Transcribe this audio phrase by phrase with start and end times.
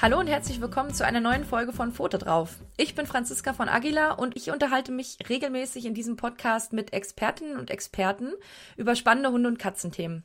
[0.00, 2.54] Hallo und herzlich willkommen zu einer neuen Folge von Foto drauf.
[2.76, 7.58] Ich bin Franziska von Aguila und ich unterhalte mich regelmäßig in diesem Podcast mit Expertinnen
[7.58, 8.32] und Experten
[8.76, 10.22] über spannende Hunde- und Katzenthemen.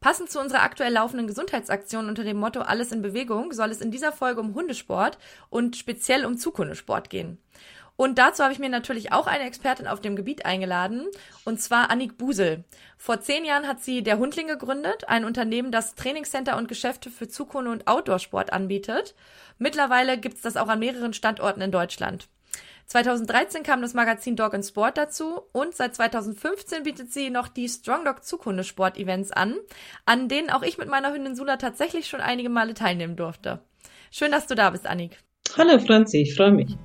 [0.00, 3.90] Passend zu unserer aktuell laufenden Gesundheitsaktion unter dem Motto Alles in Bewegung soll es in
[3.90, 5.18] dieser Folge um Hundesport
[5.50, 7.36] und speziell um Zukunftssport gehen.
[8.02, 11.06] Und dazu habe ich mir natürlich auch eine Expertin auf dem Gebiet eingeladen,
[11.44, 12.64] und zwar Annik Busel.
[12.98, 17.28] Vor zehn Jahren hat sie der Hundling gegründet, ein Unternehmen, das Trainingscenter und Geschäfte für
[17.28, 19.14] Zukunft und Outdoorsport anbietet.
[19.58, 22.26] Mittlerweile gibt es das auch an mehreren Standorten in Deutschland.
[22.86, 27.68] 2013 kam das Magazin Dog and Sport dazu und seit 2015 bietet sie noch die
[27.68, 29.54] Strong Dog Zukunftssport Events an,
[30.06, 33.60] an denen auch ich mit meiner Hündin Sula tatsächlich schon einige Male teilnehmen durfte.
[34.10, 35.18] Schön, dass du da bist, Annik.
[35.56, 36.76] Hallo Franzi, ich freue mich.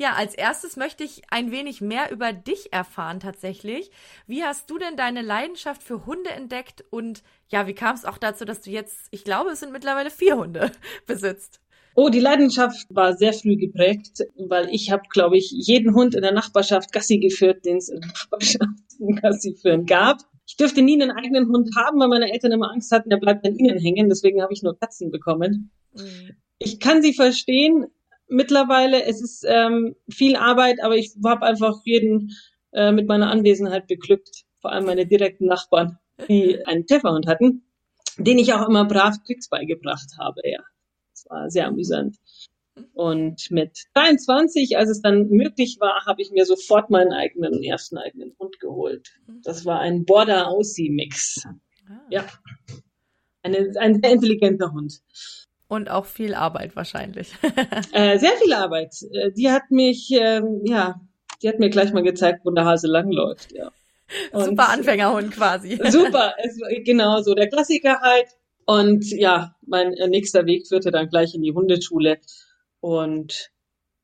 [0.00, 3.90] Ja, als erstes möchte ich ein wenig mehr über dich erfahren tatsächlich.
[4.28, 8.16] Wie hast du denn deine Leidenschaft für Hunde entdeckt und ja, wie kam es auch
[8.16, 10.70] dazu, dass du jetzt, ich glaube, es sind mittlerweile vier Hunde
[11.06, 11.60] besitzt?
[11.96, 16.22] Oh, die Leidenschaft war sehr früh geprägt, weil ich habe, glaube ich, jeden Hund in
[16.22, 18.84] der Nachbarschaft Gassi geführt, den es in der Nachbarschaft
[19.20, 20.18] Gassi führen gab.
[20.46, 23.44] Ich dürfte nie einen eigenen Hund haben, weil meine Eltern immer Angst hatten, der bleibt
[23.44, 24.08] an ihnen hängen.
[24.08, 25.72] Deswegen habe ich nur Katzen bekommen.
[25.92, 26.36] Mhm.
[26.60, 27.86] Ich kann sie verstehen
[28.28, 29.04] mittlerweile.
[29.04, 32.32] Es ist ähm, viel Arbeit, aber ich habe einfach jeden
[32.72, 34.44] äh, mit meiner Anwesenheit beglückt.
[34.60, 35.98] Vor allem meine direkten Nachbarn,
[36.28, 37.64] die einen Schäferhund hatten,
[38.16, 40.40] den ich auch immer brav Tricks beigebracht habe.
[40.44, 40.60] Ja,
[41.10, 42.16] das war sehr amüsant.
[42.92, 47.98] Und mit 23, als es dann möglich war, habe ich mir sofort meinen eigenen ersten
[47.98, 49.08] eigenen Hund geholt.
[49.42, 51.44] Das war ein Border Aussie Mix.
[51.88, 52.00] Ah.
[52.10, 52.26] Ja,
[53.42, 55.00] Eine, ein sehr intelligenter Hund.
[55.68, 57.32] Und auch viel Arbeit wahrscheinlich.
[57.92, 58.94] äh, sehr viel Arbeit.
[59.12, 61.00] Äh, die hat mich, ähm, ja,
[61.42, 63.70] die hat mir gleich mal gezeigt, wo der Hase langläuft, ja.
[64.32, 65.78] Und super Anfängerhund quasi.
[65.90, 68.28] Super, es, genau so der Klassiker halt.
[68.64, 72.18] Und ja, mein äh, nächster Weg führte dann gleich in die Hundeschule.
[72.80, 73.50] Und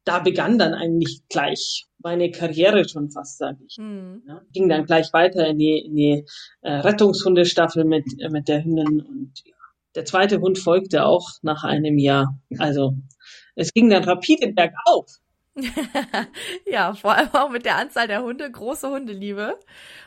[0.05, 3.79] da begann dann eigentlich gleich meine Karriere schon fast, sage ich.
[3.79, 4.23] Mhm.
[4.29, 6.25] Ja, ging dann gleich weiter in die, in die
[6.61, 9.55] äh, Rettungshundestaffel mit, äh, mit der Hündin und ja,
[9.95, 12.39] der zweite Hund folgte auch nach einem Jahr.
[12.59, 12.95] Also
[13.55, 15.21] es ging dann rapide bergauf.
[16.67, 19.59] ja, vor allem auch mit der Anzahl der Hunde, große Hundeliebe.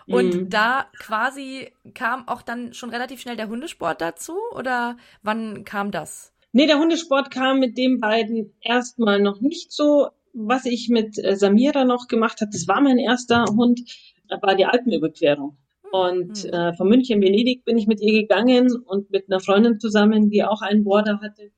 [0.08, 0.50] Und mhm.
[0.50, 6.34] da quasi kam auch dann schon relativ schnell der Hundesport dazu oder wann kam das?
[6.52, 10.10] Nee, der Hundesport kam mit den beiden erstmal noch nicht so.
[10.34, 13.82] Was ich mit äh, Samira noch gemacht habe, das war mein erster Hund,
[14.30, 15.58] war die Alpenüberquerung.
[15.92, 16.54] Und hm.
[16.54, 20.44] äh, von München Venedig bin ich mit ihr gegangen und mit einer Freundin zusammen, die
[20.44, 21.52] auch einen Border hatte.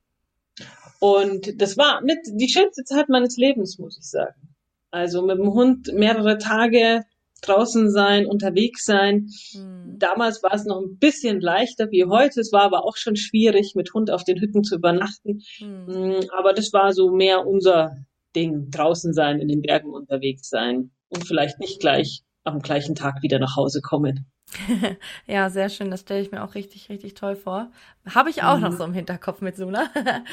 [1.00, 4.56] Und das war mit die schönste Zeit meines Lebens, muss ich sagen.
[4.92, 7.06] Also mit dem Hund mehrere Tage
[7.42, 9.30] draußen sein, unterwegs sein.
[9.54, 9.98] Mhm.
[9.98, 12.42] Damals war es noch ein bisschen leichter wie heute.
[12.42, 15.42] Es war aber auch schon schwierig, mit Hund auf den Hütten zu übernachten.
[15.60, 16.20] Mhm.
[16.38, 17.96] Aber das war so mehr unser
[18.36, 18.70] Ding.
[18.70, 23.40] Draußen sein, in den Bergen unterwegs sein und vielleicht nicht gleich am gleichen Tag wieder
[23.40, 24.26] nach Hause kommen.
[25.28, 25.92] ja, sehr schön.
[25.92, 27.72] Das stelle ich mir auch richtig, richtig toll vor.
[28.08, 28.64] Habe ich auch mhm.
[28.64, 29.90] noch so im Hinterkopf mit Sula.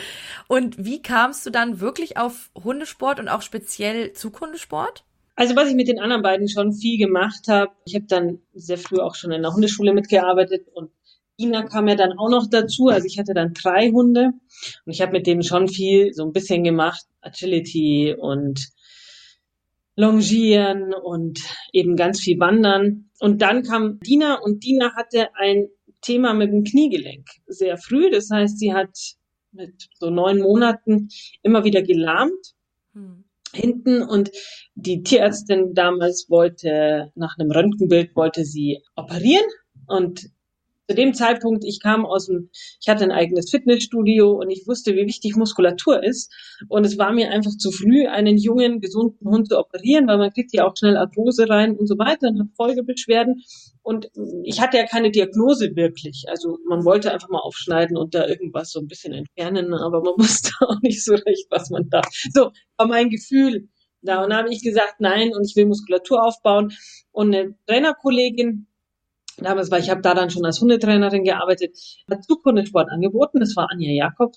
[0.48, 5.04] und wie kamst du dann wirklich auf Hundesport und auch speziell Zughundesport?
[5.34, 8.78] Also was ich mit den anderen beiden schon viel gemacht habe, ich habe dann sehr
[8.78, 10.90] früh auch schon in der Hundeschule mitgearbeitet und
[11.38, 12.88] Ina kam ja dann auch noch dazu.
[12.88, 14.30] Also ich hatte dann drei Hunde
[14.86, 18.68] und ich habe mit denen schon viel so ein bisschen gemacht, Agility und
[19.96, 21.40] Longieren und
[21.72, 23.10] eben ganz viel Wandern.
[23.18, 25.68] Und dann kam Dina und Dina hatte ein
[26.02, 28.10] Thema mit dem Kniegelenk sehr früh.
[28.10, 28.90] Das heißt, sie hat
[29.52, 31.08] mit so neun Monaten
[31.42, 32.54] immer wieder gelahmt
[32.92, 33.24] hm.
[33.52, 34.30] hinten und
[34.74, 39.46] die Tierärztin damals wollte nach einem Röntgenbild wollte sie operieren
[39.86, 40.28] und
[40.88, 44.94] zu dem Zeitpunkt, ich kam aus dem, ich hatte ein eigenes Fitnessstudio und ich wusste,
[44.94, 46.32] wie wichtig Muskulatur ist.
[46.68, 50.32] Und es war mir einfach zu früh, einen jungen, gesunden Hund zu operieren, weil man
[50.32, 53.42] kriegt ja auch schnell Arthrose rein und so weiter und hat Folgebeschwerden.
[53.82, 54.10] Und
[54.44, 56.24] ich hatte ja keine Diagnose wirklich.
[56.28, 60.14] Also man wollte einfach mal aufschneiden und da irgendwas so ein bisschen entfernen, aber man
[60.18, 62.02] wusste auch nicht so recht, was man da.
[62.32, 63.68] So war mein Gefühl.
[64.02, 66.72] Da und da habe ich gesagt, nein, und ich will Muskulatur aufbauen.
[67.10, 68.68] Und eine Trainerkollegin,
[69.36, 71.76] damals war ich habe da dann schon als Hundetrainerin gearbeitet,
[72.10, 74.34] hat Zukunftssport angeboten, das war Anja Jakob.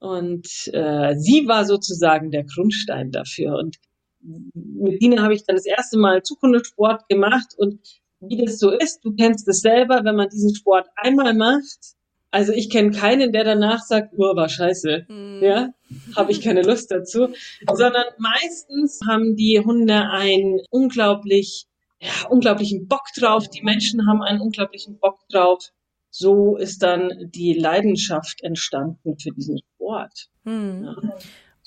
[0.00, 3.56] Und äh, sie war sozusagen der Grundstein dafür.
[3.56, 3.76] Und
[4.20, 7.54] mit Dina habe ich dann das erste Mal Zukunftssport gemacht.
[7.56, 7.80] Und
[8.20, 11.96] wie das so ist, du kennst es selber, wenn man diesen Sport einmal macht,
[12.30, 15.40] also ich kenne keinen, der danach sagt, oh, war scheiße, hm.
[15.42, 15.70] ja,
[16.14, 17.28] habe ich keine Lust dazu,
[17.72, 21.66] sondern meistens haben die Hunde ein unglaublich
[22.00, 23.48] ja, unglaublichen Bock drauf.
[23.48, 25.72] Die Menschen haben einen unglaublichen Bock drauf.
[26.10, 30.28] So ist dann die Leidenschaft entstanden für diesen Sport.
[30.44, 30.84] Hm.
[30.84, 30.96] Ja.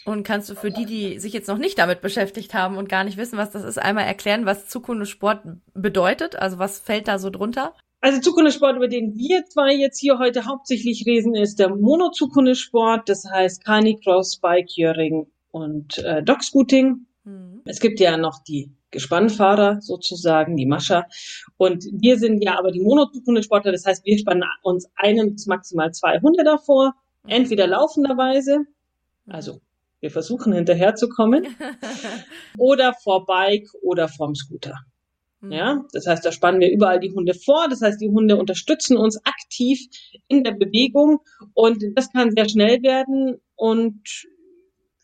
[0.03, 3.03] Und kannst du für die, die sich jetzt noch nicht damit beschäftigt haben und gar
[3.03, 5.41] nicht wissen, was das ist, einmal erklären, was Zukunftssport
[5.75, 6.35] bedeutet?
[6.35, 7.75] Also was fällt da so drunter?
[7.99, 13.07] Also Zukunftssport, über den wir zwei jetzt hier heute hauptsächlich reden, ist der Mono-Zukunftssport.
[13.07, 17.05] Das heißt Canicross, Bikejöring und äh, Dogscooting.
[17.23, 17.61] Mhm.
[17.65, 21.07] Es gibt ja noch die Gespannfahrer sozusagen, die Mascha.
[21.57, 23.71] Und wir sind ja aber die Monozukunftssportler.
[23.71, 26.93] Das heißt, wir spannen uns einen bis maximal zwei Hunde davor.
[27.27, 28.65] Entweder laufenderweise,
[29.27, 29.61] also
[29.99, 31.47] wir versuchen hinterherzukommen,
[32.57, 34.75] oder vor Bike oder vorm Scooter.
[35.41, 35.51] Mhm.
[35.51, 37.67] Ja, das heißt, da spannen wir überall die Hunde vor.
[37.69, 39.79] Das heißt, die Hunde unterstützen uns aktiv
[40.27, 41.19] in der Bewegung
[41.53, 44.01] und das kann sehr schnell werden und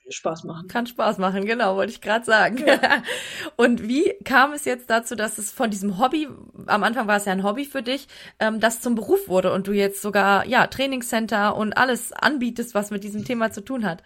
[0.09, 0.67] Spaß machen.
[0.67, 2.63] Kann Spaß machen, genau, wollte ich gerade sagen.
[2.65, 3.03] Ja.
[3.55, 6.27] Und wie kam es jetzt dazu, dass es von diesem Hobby,
[6.65, 8.07] am Anfang war es ja ein Hobby für dich,
[8.39, 12.91] ähm, das zum Beruf wurde und du jetzt sogar ja Trainingscenter und alles anbietest, was
[12.91, 14.03] mit diesem Thema zu tun hat?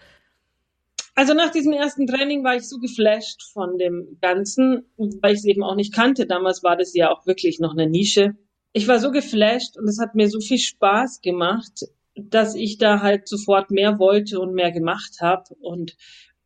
[1.16, 5.46] Also nach diesem ersten Training war ich so geflasht von dem Ganzen, weil ich es
[5.46, 6.26] eben auch nicht kannte.
[6.26, 8.36] Damals war das ja auch wirklich noch eine Nische.
[8.74, 13.02] Ich war so geflasht und es hat mir so viel Spaß gemacht, dass ich da
[13.02, 15.54] halt sofort mehr wollte und mehr gemacht habe.
[15.62, 15.96] Und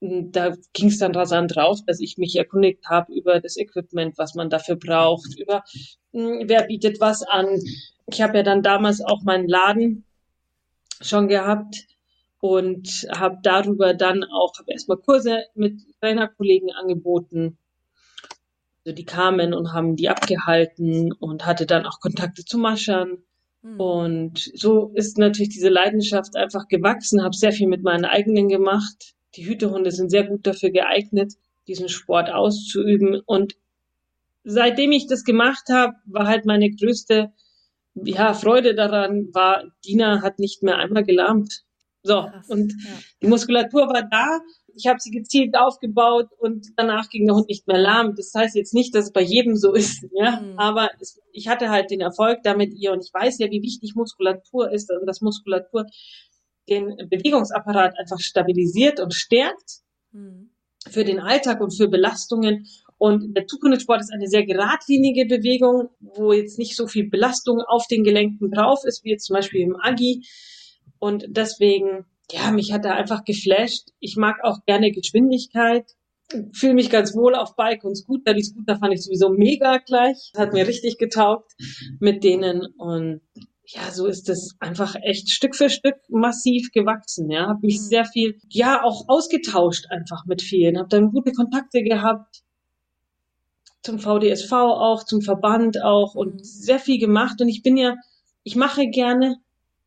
[0.01, 4.17] hm, da ging es dann rasant raus, dass ich mich erkundigt habe über das Equipment,
[4.17, 5.63] was man dafür braucht, über
[6.13, 7.59] hm, wer bietet was an.
[8.07, 10.05] Ich habe ja dann damals auch meinen Laden
[11.01, 11.75] schon gehabt
[12.39, 17.57] und habe darüber dann auch hab erstmal Kurse mit Trainerkollegen angeboten.
[18.85, 23.23] Also die kamen und haben die abgehalten und hatte dann auch Kontakte zu Maschern.
[23.65, 23.79] Mhm.
[23.79, 29.15] Und so ist natürlich diese Leidenschaft einfach gewachsen, habe sehr viel mit meinen eigenen gemacht.
[29.35, 31.33] Die Hütehunde sind sehr gut dafür geeignet,
[31.67, 33.19] diesen Sport auszuüben.
[33.25, 33.55] Und
[34.43, 37.33] seitdem ich das gemacht habe, war halt meine größte
[37.95, 41.63] ja, Freude daran, war, Dina hat nicht mehr einmal gelahmt.
[42.03, 42.91] So, Krass, und ja.
[43.23, 44.41] die Muskulatur war da.
[44.75, 48.13] Ich habe sie gezielt aufgebaut und danach ging der Hund nicht mehr lahm.
[48.15, 50.41] Das heißt jetzt nicht, dass es bei jedem so ist, ja.
[50.41, 50.59] Mhm.
[50.59, 53.95] Aber es, ich hatte halt den Erfolg damit ihr und ich weiß ja, wie wichtig
[53.95, 55.85] Muskulatur ist und dass Muskulatur
[56.69, 59.81] den Bewegungsapparat einfach stabilisiert und stärkt
[60.11, 60.51] mhm.
[60.89, 62.65] für den Alltag und für Belastungen.
[62.97, 67.87] Und der Zukunftssport ist eine sehr geradlinige Bewegung, wo jetzt nicht so viel Belastung auf
[67.87, 70.25] den Gelenken drauf ist, wie jetzt zum Beispiel im Agi.
[70.99, 73.89] Und deswegen, ja, mich hat er einfach geflasht.
[73.99, 75.91] Ich mag auch gerne Geschwindigkeit.
[76.53, 78.33] Fühle mich ganz wohl auf Bike und Scooter.
[78.33, 80.31] Die Scooter fand ich sowieso mega gleich.
[80.35, 81.51] Hat mir richtig getaugt
[81.99, 82.65] mit denen.
[82.77, 83.21] Und
[83.67, 87.29] ja, so ist es einfach echt Stück für Stück massiv gewachsen.
[87.29, 87.83] Ja, habe mich mhm.
[87.83, 90.77] sehr viel, ja, auch ausgetauscht einfach mit vielen.
[90.77, 92.41] Habe dann gute Kontakte gehabt
[93.83, 96.43] zum VDSV auch, zum Verband auch und mhm.
[96.43, 97.39] sehr viel gemacht.
[97.39, 97.95] Und ich bin ja,
[98.43, 99.37] ich mache gerne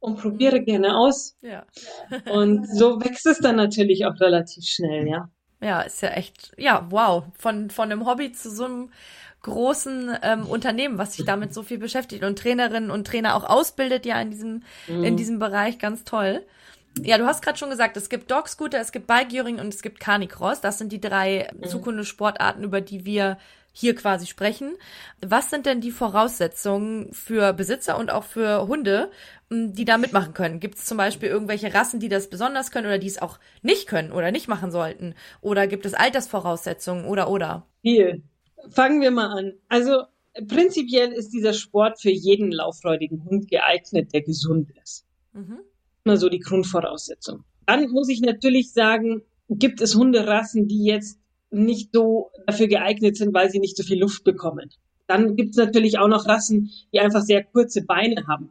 [0.01, 1.37] und probiere gerne aus.
[1.41, 1.65] Ja.
[2.31, 5.31] und so wächst es dann natürlich auch relativ schnell, ja.
[5.61, 7.25] Ja, ist ja echt, ja, wow.
[7.37, 8.91] Von, von einem Hobby zu so einem
[9.43, 14.05] großen ähm, Unternehmen, was sich damit so viel beschäftigt und Trainerinnen und Trainer auch ausbildet
[14.05, 15.05] ja in diesem, mhm.
[15.05, 16.45] in diesem Bereich ganz toll.
[17.03, 19.83] Ja, du hast gerade schon gesagt, es gibt Dog Scooter, es gibt Bikejuring und es
[19.83, 20.61] gibt Carnicross.
[20.61, 21.69] Das sind die drei mhm.
[21.69, 23.39] Zukunftssportarten, über die wir
[23.73, 24.75] hier quasi sprechen.
[25.21, 29.11] Was sind denn die Voraussetzungen für Besitzer und auch für Hunde,
[29.51, 30.61] die da mitmachen können?
[30.61, 33.87] Gibt es zum Beispiel irgendwelche Rassen, die das besonders können oder die es auch nicht
[33.87, 35.15] können oder nicht machen sollten?
[35.41, 37.67] Oder gibt es Altersvoraussetzungen oder oder?
[37.83, 38.23] Viel.
[38.71, 39.53] Fangen wir mal an.
[39.69, 40.03] Also
[40.47, 45.07] prinzipiell ist dieser Sport für jeden lauffreudigen Hund geeignet, der gesund ist.
[45.33, 45.61] Mhm.
[46.05, 47.45] Immer so die Grundvoraussetzung.
[47.67, 51.19] Dann muss ich natürlich sagen, gibt es Hunderassen, die jetzt
[51.51, 54.71] nicht so dafür geeignet sind, weil sie nicht so viel Luft bekommen.
[55.07, 58.51] Dann gibt es natürlich auch noch Rassen, die einfach sehr kurze Beine haben.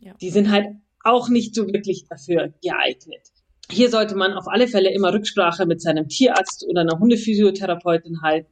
[0.00, 0.14] Ja.
[0.20, 0.66] Die sind halt
[1.02, 3.22] auch nicht so wirklich dafür geeignet.
[3.70, 8.50] Hier sollte man auf alle Fälle immer Rücksprache mit seinem Tierarzt oder einer Hundephysiotherapeutin halten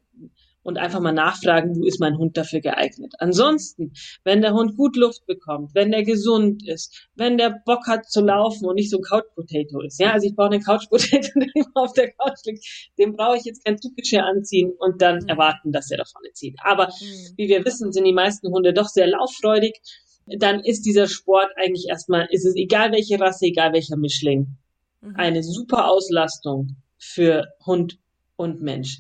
[0.64, 3.12] und einfach mal nachfragen, wo ist mein Hund dafür geeignet.
[3.18, 3.92] Ansonsten,
[4.24, 8.22] wenn der Hund gut Luft bekommt, wenn der gesund ist, wenn der Bock hat zu
[8.22, 11.28] laufen und nicht so ein Couch Potato ist, ja, also ich brauche einen Couch Potato,
[11.36, 12.64] der immer auf der Couch liegt,
[12.98, 15.28] dem brauche ich jetzt kein Zuggeschirr anziehen und dann mhm.
[15.28, 16.56] erwarten, dass er da vorne zieht.
[16.64, 17.34] Aber mhm.
[17.36, 19.80] wie wir wissen, sind die meisten Hunde doch sehr lauffreudig.
[20.26, 24.56] Dann ist dieser Sport eigentlich erstmal, ist es egal welche Rasse, egal welcher Mischling,
[25.00, 25.16] mhm.
[25.16, 27.98] eine super Auslastung für Hund
[28.36, 28.98] und Mensch.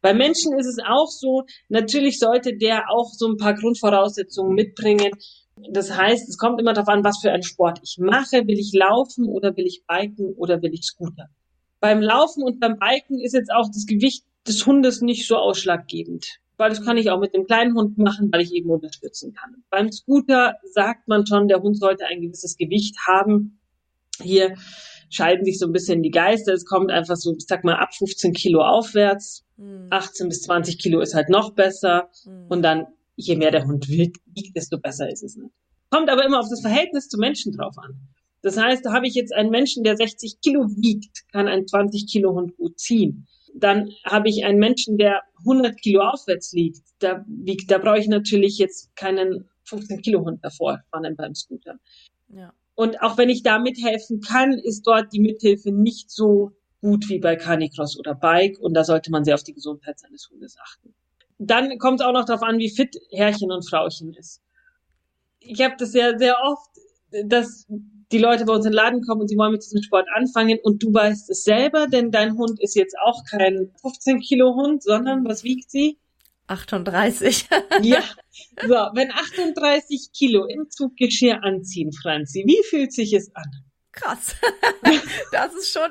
[0.00, 5.12] Bei Menschen ist es auch so, natürlich sollte der auch so ein paar Grundvoraussetzungen mitbringen.
[5.70, 8.46] Das heißt, es kommt immer darauf an, was für einen Sport ich mache.
[8.46, 11.28] Will ich laufen oder will ich biken oder will ich Scooter?
[11.80, 16.38] Beim Laufen und beim Biken ist jetzt auch das Gewicht des Hundes nicht so ausschlaggebend.
[16.62, 19.64] Weil das kann ich auch mit dem kleinen Hund machen, weil ich eben unterstützen kann.
[19.68, 23.58] Beim Scooter sagt man schon, der Hund sollte ein gewisses Gewicht haben.
[24.20, 24.54] Hier
[25.10, 26.52] scheiden sich so ein bisschen die Geister.
[26.52, 29.44] Es kommt einfach so, ich sag mal, ab 15 Kilo aufwärts.
[29.90, 30.28] 18 hm.
[30.28, 32.10] bis 20 Kilo ist halt noch besser.
[32.22, 32.46] Hm.
[32.48, 34.20] Und dann, je mehr der Hund wiegt,
[34.54, 35.34] desto besser ist es.
[35.34, 35.50] Nicht.
[35.90, 38.08] Kommt aber immer auf das Verhältnis zu Menschen drauf an.
[38.42, 42.06] Das heißt, da habe ich jetzt einen Menschen, der 60 Kilo wiegt, kann ein 20
[42.06, 43.26] Kilo Hund gut ziehen.
[43.54, 46.80] Dann habe ich einen Menschen, der 100 Kilo aufwärts liegt.
[46.98, 51.78] Da wiegt, da brauche ich natürlich jetzt keinen 15 Kilo Hund davor spannen beim Scooter.
[52.28, 52.52] Ja.
[52.74, 57.18] Und auch wenn ich da mithelfen kann, ist dort die Mithilfe nicht so gut wie
[57.18, 60.94] bei Canicross oder Bike und da sollte man sehr auf die Gesundheit seines Hundes achten.
[61.38, 64.42] Dann kommt es auch noch darauf an, wie fit Herrchen und Frauchen ist
[65.44, 66.70] ich habe das ja sehr oft,
[67.24, 67.66] dass
[68.12, 70.58] die Leute bei uns in den Laden kommen und sie wollen mit diesem Sport anfangen
[70.62, 74.82] und du weißt es selber, denn dein Hund ist jetzt auch kein 15 Kilo Hund,
[74.82, 75.98] sondern was wiegt sie?
[76.48, 77.48] 38.
[77.82, 78.02] ja.
[78.60, 83.50] So, wenn 38 Kilo im Zuggeschirr anziehen, Franzi, wie fühlt sich es an?
[83.92, 84.34] Krass.
[85.32, 85.90] das ist schon,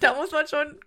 [0.00, 0.78] da muss man schon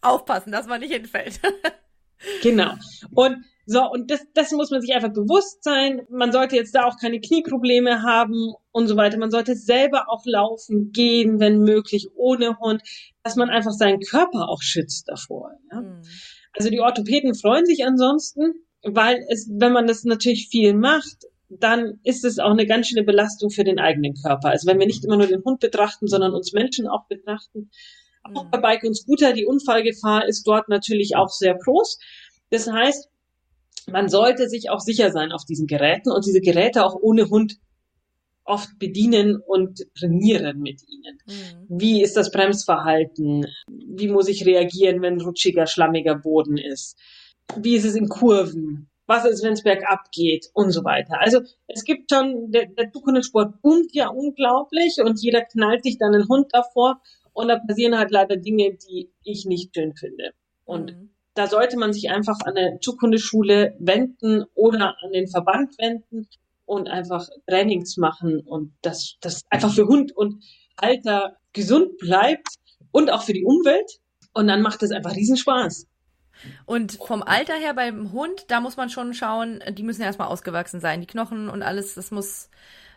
[0.00, 1.40] aufpassen, dass man nicht hinfällt.
[2.42, 2.74] genau.
[3.14, 6.02] Und so, und das, das muss man sich einfach bewusst sein.
[6.10, 9.18] Man sollte jetzt da auch keine Knieprobleme haben und so weiter.
[9.18, 12.82] Man sollte selber auch laufen, gehen, wenn möglich, ohne Hund,
[13.22, 15.52] dass man einfach seinen Körper auch schützt davor.
[15.70, 15.82] Ja?
[15.82, 16.02] Mhm.
[16.54, 22.00] Also die Orthopäden freuen sich ansonsten, weil es, wenn man das natürlich viel macht, dann
[22.02, 24.48] ist es auch eine ganz schöne Belastung für den eigenen Körper.
[24.48, 27.70] Also wenn wir nicht immer nur den Hund betrachten, sondern uns Menschen auch betrachten.
[28.34, 31.98] Auch bei Bike und Scooter, die Unfallgefahr ist dort natürlich auch sehr groß.
[32.50, 33.08] Das heißt,
[33.90, 37.58] man sollte sich auch sicher sein auf diesen Geräten und diese Geräte auch ohne Hund
[38.44, 41.18] oft bedienen und trainieren mit ihnen.
[41.26, 41.66] Mhm.
[41.68, 43.46] Wie ist das Bremsverhalten?
[43.68, 46.98] Wie muss ich reagieren, wenn rutschiger, schlammiger Boden ist?
[47.56, 48.88] Wie ist es in Kurven?
[49.06, 50.48] Was ist, wenn es bergab geht?
[50.54, 51.20] Und so weiter.
[51.20, 56.14] Also es gibt schon, der, der Tukunen-Sport boomt ja unglaublich und jeder knallt sich dann
[56.14, 57.00] einen Hund davor
[57.32, 60.32] und da passieren halt leider Dinge, die ich nicht schön finde.
[60.64, 65.76] Und mhm da sollte man sich einfach an eine Zukunftsschule wenden oder an den Verband
[65.78, 66.28] wenden
[66.66, 70.44] und einfach Trainings machen und das, das einfach für Hund und
[70.76, 72.48] Alter gesund bleibt
[72.90, 73.98] und auch für die Umwelt.
[74.34, 75.86] Und dann macht es einfach Riesenspaß.
[76.64, 80.80] Und vom Alter her beim Hund, da muss man schon schauen, die müssen erstmal ausgewachsen
[80.80, 81.00] sein.
[81.00, 82.48] Die Knochen und alles, das muss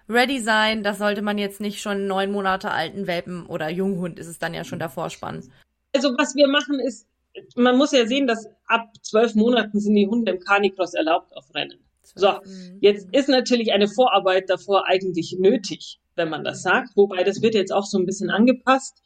[0.09, 0.83] ready sein.
[0.83, 4.53] Das sollte man jetzt nicht schon neun Monate alten Welpen oder Junghund ist es dann
[4.53, 5.51] ja schon davor spannen.
[5.93, 7.07] Also was wir machen ist,
[7.55, 11.53] man muss ja sehen, dass ab zwölf Monaten sind die Hunde im Carnicross erlaubt auf
[11.53, 11.79] Rennen.
[12.15, 12.77] So, mhm.
[12.81, 16.95] jetzt ist natürlich eine Vorarbeit davor eigentlich nötig, wenn man das sagt.
[16.95, 19.01] Wobei das wird jetzt auch so ein bisschen angepasst.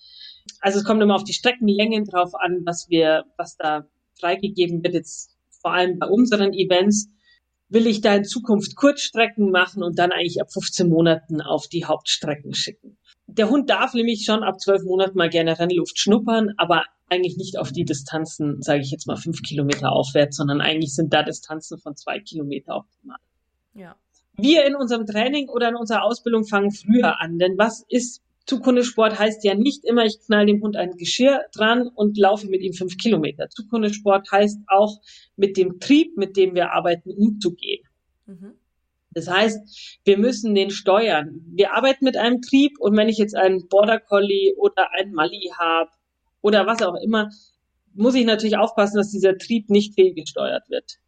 [0.62, 3.88] Also es kommt immer auf die Streckenlängen drauf an, was wir, was da
[4.19, 4.93] freigegeben wird.
[4.93, 7.09] Jetzt vor allem bei unseren Events
[7.69, 11.86] will ich da in Zukunft Kurzstrecken machen und dann eigentlich ab 15 Monaten auf die
[11.86, 12.98] Hauptstrecken schicken.
[13.27, 17.57] Der Hund darf nämlich schon ab zwölf Monaten mal gerne Rennluft schnuppern, aber eigentlich nicht
[17.57, 21.77] auf die Distanzen, sage ich jetzt mal, fünf Kilometer aufwärts, sondern eigentlich sind da Distanzen
[21.79, 23.17] von zwei Kilometer optimal.
[23.73, 23.95] Ja.
[24.37, 29.19] Wir in unserem Training oder in unserer Ausbildung fangen früher an, denn was ist Zukundesport
[29.19, 32.73] heißt ja nicht immer, ich knall dem Hund ein Geschirr dran und laufe mit ihm
[32.73, 33.47] fünf Kilometer.
[33.49, 34.97] Zukundesport heißt auch,
[35.35, 37.85] mit dem Trieb, mit dem wir arbeiten, umzugehen.
[38.25, 38.55] Mhm.
[39.11, 41.41] Das heißt, wir müssen den steuern.
[41.53, 45.51] Wir arbeiten mit einem Trieb und wenn ich jetzt einen Border Collie oder einen Mali
[45.55, 45.91] habe
[46.41, 47.29] oder was auch immer,
[47.93, 51.00] muss ich natürlich aufpassen, dass dieser Trieb nicht fehlgesteuert wird.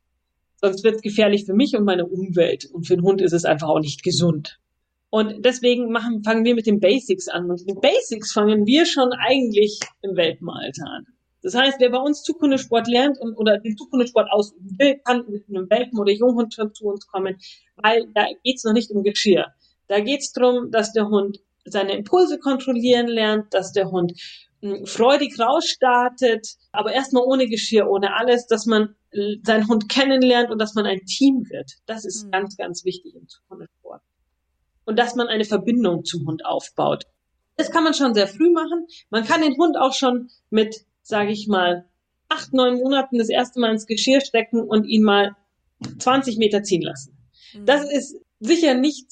[0.56, 2.66] Sonst wird es gefährlich für mich und meine Umwelt.
[2.72, 4.60] Und für den Hund ist es einfach auch nicht gesund.
[5.10, 7.50] Und deswegen machen, fangen wir mit den Basics an.
[7.50, 11.08] Und mit den Basics fangen wir schon eigentlich im Welpenalter an.
[11.42, 15.50] Das heißt, wer bei uns Zukunftssport lernt und, oder den Zukunftssport ausüben will, kann mit
[15.50, 17.38] einem Welpen oder Junghund schon zu uns kommen,
[17.78, 19.48] weil da geht's noch nicht um Geschirr.
[19.88, 24.14] Da geht's drum, dass der Hund seine Impulse kontrollieren lernt, dass der Hund
[24.86, 28.96] freudig rausstartet, aber erstmal ohne Geschirr, ohne alles, dass man
[29.44, 31.74] seinen Hund kennenlernt und dass man ein Team wird.
[31.86, 32.32] Das ist mhm.
[32.32, 34.02] ganz, ganz wichtig im Zukunftssport.
[34.86, 37.04] Und dass man eine Verbindung zum Hund aufbaut.
[37.58, 38.88] Das kann man schon sehr früh machen.
[39.10, 41.86] Man kann den Hund auch schon mit, sage ich mal,
[42.30, 45.36] acht, neun Monaten das erste Mal ins Geschirr stecken und ihn mal
[46.00, 47.18] 20 Meter ziehen lassen.
[47.54, 47.66] Mhm.
[47.66, 49.08] Das ist sicher nicht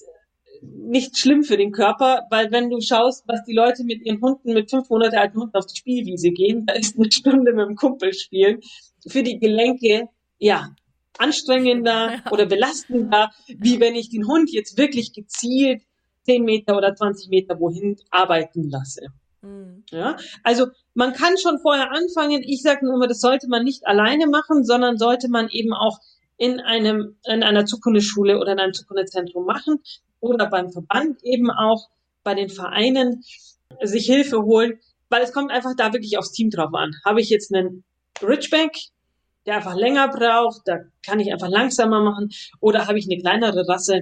[0.61, 4.53] nicht schlimm für den Körper, weil wenn du schaust, was die Leute mit ihren Hunden,
[4.53, 7.75] mit fünf Monate alten Hunden auf die Spielwiese gehen, da ist eine Stunde mit dem
[7.75, 8.59] Kumpel spielen,
[9.07, 10.69] für die Gelenke, ja,
[11.17, 15.83] anstrengender oder belastender, wie wenn ich den Hund jetzt wirklich gezielt
[16.23, 19.07] zehn Meter oder 20 Meter wohin arbeiten lasse.
[19.41, 19.83] Mhm.
[19.91, 22.43] Ja, also man kann schon vorher anfangen.
[22.43, 25.99] Ich sage nur immer, das sollte man nicht alleine machen, sondern sollte man eben auch
[26.37, 29.81] in einem, in einer Zukunftsschule oder in einem Zukunftszentrum machen
[30.19, 31.89] oder beim Verband eben auch
[32.23, 33.23] bei den Vereinen
[33.81, 36.91] sich Hilfe holen, weil es kommt einfach da wirklich aufs Team drauf an.
[37.05, 37.83] Habe ich jetzt einen
[38.21, 38.77] Ridgeback,
[39.45, 43.67] der einfach länger braucht, da kann ich einfach langsamer machen, oder habe ich eine kleinere
[43.67, 44.01] Rasse,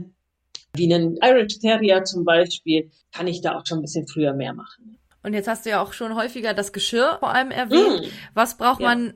[0.74, 4.54] wie einen Irish Terrier zum Beispiel, kann ich da auch schon ein bisschen früher mehr
[4.54, 4.98] machen.
[5.24, 8.06] Und jetzt hast du ja auch schon häufiger das Geschirr vor allem erwähnt.
[8.06, 8.10] Mm.
[8.34, 8.88] Was braucht ja.
[8.88, 9.14] man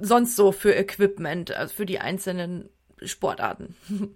[0.00, 2.68] sonst so für Equipment, also für die einzelnen
[3.02, 3.74] Sportarten?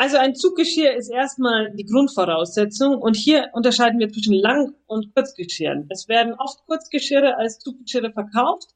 [0.00, 5.88] Also ein Zuggeschirr ist erstmal die Grundvoraussetzung und hier unterscheiden wir zwischen Lang- und Kurzgeschirren.
[5.90, 8.68] Es werden oft Kurzgeschirre als Zuggeschirre verkauft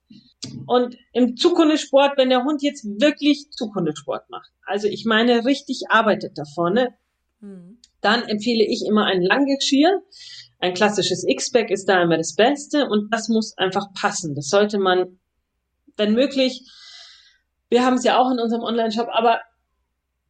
[0.66, 6.36] und im Zukunftssport, wenn der Hund jetzt wirklich Zukunftssport macht, also ich meine richtig arbeitet
[6.36, 6.88] da vorne,
[7.38, 7.78] hm.
[8.00, 10.02] dann empfehle ich immer ein Langgeschirr.
[10.58, 14.34] Ein klassisches X-Back ist da immer das Beste und das muss einfach passen.
[14.34, 15.20] Das sollte man,
[15.96, 16.68] wenn möglich,
[17.68, 19.40] wir haben es ja auch in unserem Online-Shop, aber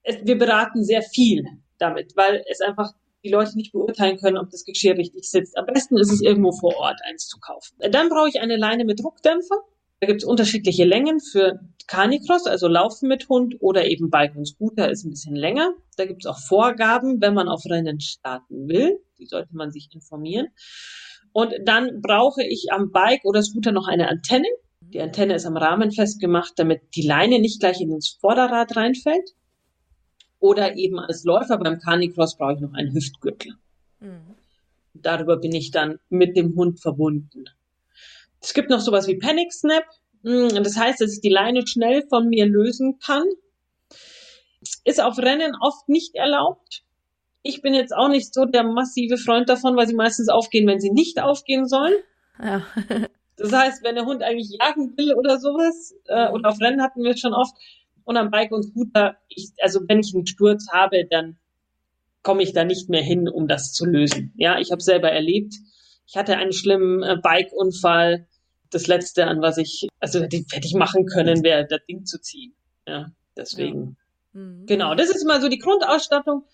[0.02, 1.44] es, wir beraten sehr viel
[1.78, 2.92] damit, weil es einfach
[3.25, 5.56] die Leute nicht beurteilen können, ob das Geschirr richtig sitzt.
[5.56, 7.76] Am besten ist es irgendwo vor Ort eins zu kaufen.
[7.90, 9.56] Dann brauche ich eine Leine mit Druckdämpfer.
[10.00, 14.47] Da gibt es unterschiedliche Längen für Canicross, also Laufen mit Hund oder eben Bike und
[14.47, 15.75] Scooter ist ein bisschen länger.
[15.97, 18.99] Da gibt es auch Vorgaben, wenn man auf Rennen starten will.
[19.18, 20.49] Die sollte man sich informieren.
[21.32, 24.49] Und dann brauche ich am Bike oder Scooter noch eine Antenne.
[24.80, 29.30] Die Antenne ist am Rahmen festgemacht, damit die Leine nicht gleich in ins Vorderrad reinfällt.
[30.42, 33.52] Oder eben als Läufer beim Canicross brauche ich noch einen Hüftgürtel.
[34.00, 34.34] Mhm.
[34.92, 37.44] Darüber bin ich dann mit dem Hund verbunden.
[38.40, 39.84] Es gibt noch sowas wie Panic Snap.
[40.22, 43.25] Mm, das heißt, dass ich die Leine schnell von mir lösen kann.
[44.84, 46.82] Ist auf Rennen oft nicht erlaubt.
[47.44, 50.80] Ich bin jetzt auch nicht so der massive Freund davon, weil sie meistens aufgehen, wenn
[50.80, 51.94] sie nicht aufgehen sollen.
[52.42, 52.66] Ja.
[53.37, 57.05] das heißt, wenn der Hund eigentlich jagen will oder sowas, äh, oder auf Rennen hatten
[57.05, 57.55] wir es schon oft,
[58.04, 61.36] und am Bike und Scooter, ich, also wenn ich einen Sturz habe, dann
[62.22, 64.32] komme ich da nicht mehr hin, um das zu lösen.
[64.36, 65.54] Ja, ich habe selber erlebt.
[66.06, 68.26] Ich hatte einen schlimmen äh, Bike-Unfall.
[68.70, 72.20] Das letzte, an was ich, also hätte, hätte ich machen können, wäre das Ding zu
[72.20, 72.54] ziehen.
[72.86, 73.96] Ja, deswegen.
[74.32, 74.40] Ja.
[74.40, 74.66] Mhm.
[74.66, 76.44] Genau, das ist mal so die Grundausstattung.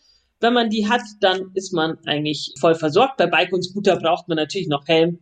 [0.40, 3.16] Wenn man die hat, dann ist man eigentlich voll versorgt.
[3.16, 5.20] Bei Bike und Scooter braucht man natürlich noch Helm.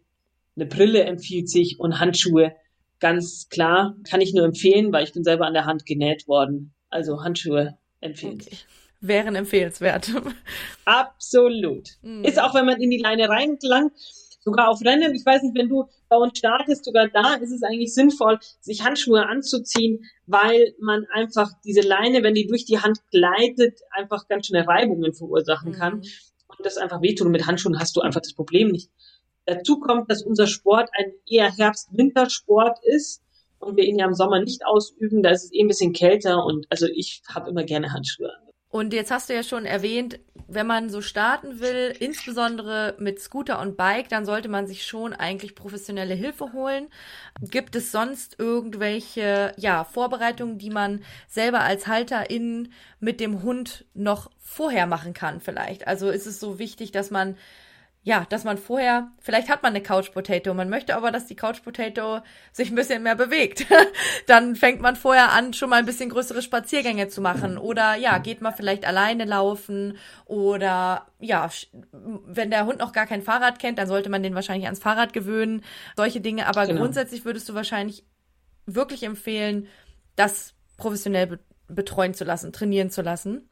[0.56, 2.54] Eine Brille empfiehlt sich und Handschuhe
[3.00, 6.74] ganz klar, kann ich nur empfehlen, weil ich bin selber an der Hand genäht worden.
[6.88, 8.50] Also Handschuhe empfehlen okay.
[8.50, 8.66] sich.
[9.00, 10.11] Wären empfehlenswert.
[10.85, 11.90] Absolut.
[12.02, 12.24] Mhm.
[12.24, 13.92] Ist auch, wenn man in die Leine reingelangt,
[14.40, 17.62] sogar auf Rennen, ich weiß nicht, wenn du bei uns startest, sogar da ist es
[17.62, 23.00] eigentlich sinnvoll, sich Handschuhe anzuziehen, weil man einfach diese Leine, wenn die durch die Hand
[23.11, 25.96] gleitet, einfach ganz schnell Reibungen verursachen kann.
[25.96, 26.04] Mhm.
[26.48, 27.26] Und das einfach wehtut.
[27.26, 28.90] Und mit Handschuhen hast du einfach das Problem nicht.
[29.46, 33.22] Dazu kommt, dass unser Sport ein eher Herbst-Wintersport ist
[33.61, 35.22] und wir ihn ja im Sommer nicht ausüben.
[35.22, 38.46] Da ist es eh ein bisschen kälter und also ich habe immer gerne Handschuhe an.
[38.68, 43.61] Und jetzt hast du ja schon erwähnt, wenn man so starten will, insbesondere mit Scooter
[43.61, 46.88] und Bike, dann sollte man sich schon eigentlich professionelle Hilfe holen.
[47.40, 54.30] Gibt es sonst irgendwelche ja, Vorbereitungen, die man selber als Halterin mit dem Hund noch
[54.38, 55.87] vorher machen kann vielleicht?
[55.87, 57.37] Also ist es so wichtig, dass man
[58.07, 61.35] ja, dass man vorher, vielleicht hat man eine Couch Potato, man möchte aber, dass die
[61.35, 62.21] Couch Potato
[62.53, 63.66] sich ein bisschen mehr bewegt.
[64.29, 67.59] Dann fängt man vorher an, schon mal ein bisschen größere Spaziergänge zu machen.
[67.59, 69.99] Oder ja, geht man vielleicht alleine laufen.
[70.25, 71.51] Oder ja,
[71.90, 75.12] wenn der Hund noch gar kein Fahrrad kennt, dann sollte man den wahrscheinlich ans Fahrrad
[75.12, 75.64] gewöhnen.
[75.97, 76.47] Solche Dinge.
[76.47, 76.83] Aber genau.
[76.83, 78.07] grundsätzlich würdest du wahrscheinlich
[78.66, 79.66] wirklich empfehlen,
[80.14, 83.51] das professionell betreuen zu lassen, trainieren zu lassen.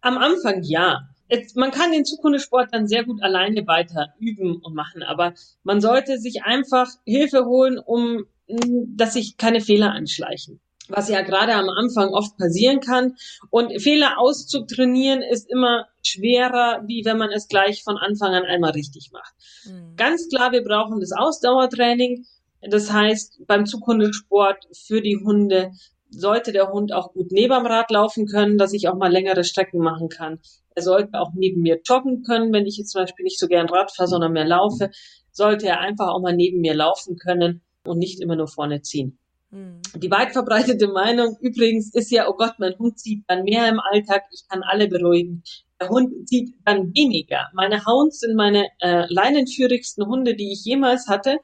[0.00, 4.74] Am Anfang ja es, man kann den Zukunftssport dann sehr gut alleine weiter üben und
[4.74, 10.60] machen, aber man sollte sich einfach Hilfe holen, um dass sich keine Fehler anschleichen.
[10.88, 13.14] Was ja gerade am Anfang oft passieren kann.
[13.50, 18.72] Und Fehler auszutrainieren ist immer schwerer, wie wenn man es gleich von Anfang an einmal
[18.72, 19.32] richtig macht.
[19.64, 19.94] Mhm.
[19.96, 22.26] Ganz klar, wir brauchen das Ausdauertraining.
[22.60, 25.70] Das heißt, beim Zukunftssport für die Hunde
[26.10, 29.44] sollte der Hund auch gut neben dem Rad laufen können, dass ich auch mal längere
[29.44, 30.40] Strecken machen kann.
[30.74, 33.68] Er sollte auch neben mir joggen können, wenn ich jetzt zum Beispiel nicht so gern
[33.68, 34.90] Rad fahre, sondern mehr laufe.
[35.30, 39.18] Sollte er einfach auch mal neben mir laufen können und nicht immer nur vorne ziehen.
[39.52, 39.80] Mhm.
[39.96, 43.80] Die weit verbreitete Meinung übrigens ist ja, oh Gott, mein Hund zieht dann mehr im
[43.80, 45.42] Alltag, ich kann alle beruhigen.
[45.80, 47.48] Der Hund zieht dann weniger.
[47.52, 51.38] Meine Hounds sind meine äh, leinenführigsten Hunde, die ich jemals hatte,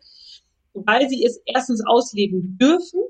[0.73, 3.01] weil sie es erstens ausleben dürfen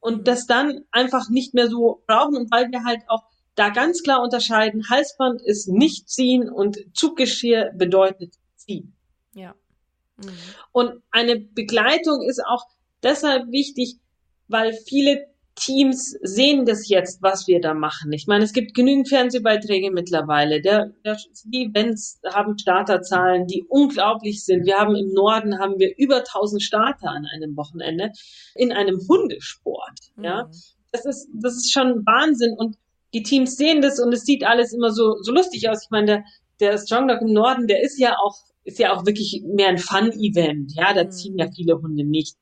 [0.00, 0.24] und mhm.
[0.24, 3.22] das dann einfach nicht mehr so brauchen und weil wir halt auch
[3.56, 8.94] da ganz klar unterscheiden, Halsband ist nicht ziehen und Zuggeschirr bedeutet ziehen.
[9.34, 9.54] Ja.
[10.18, 10.30] Mhm.
[10.72, 12.64] Und eine Begleitung ist auch
[13.02, 13.96] deshalb wichtig,
[14.48, 18.12] weil viele Teams sehen das jetzt, was wir da machen.
[18.12, 20.60] Ich meine, es gibt genügend Fernsehbeiträge mittlerweile.
[20.60, 21.16] Der, der,
[21.46, 24.66] die Events haben Starterzahlen, die unglaublich sind.
[24.66, 28.12] Wir haben im Norden haben wir über 1000 Starter an einem Wochenende
[28.54, 29.98] in einem Hundesport.
[30.16, 30.24] Mhm.
[30.24, 30.50] Ja,
[30.92, 32.76] das ist das ist schon Wahnsinn und
[33.14, 35.84] die Teams sehen das und es sieht alles immer so so lustig aus.
[35.84, 36.24] Ich meine, der
[36.60, 39.78] der Strong Dog im Norden, der ist ja auch ist ja auch wirklich mehr ein
[39.78, 40.72] Fun-Event.
[40.74, 41.10] Ja, da mhm.
[41.10, 42.36] ziehen ja viele Hunde nicht.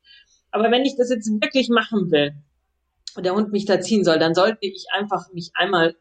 [0.51, 2.33] Aber wenn ich das jetzt wirklich machen will,
[3.15, 5.95] und der Hund mich da ziehen soll, dann sollte ich einfach mich einmal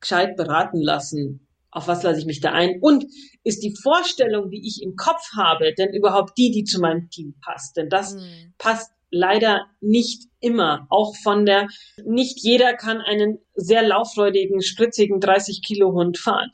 [0.00, 1.46] gescheit beraten lassen.
[1.70, 2.80] Auf was lasse ich mich da ein?
[2.80, 3.04] Und
[3.44, 7.34] ist die Vorstellung, die ich im Kopf habe, denn überhaupt die, die zu meinem Team
[7.44, 7.76] passt?
[7.76, 8.54] Denn das mhm.
[8.58, 10.86] passt leider nicht immer.
[10.90, 11.68] Auch von der,
[12.04, 16.50] nicht jeder kann einen sehr lauffreudigen, spritzigen 30 Kilo Hund fahren.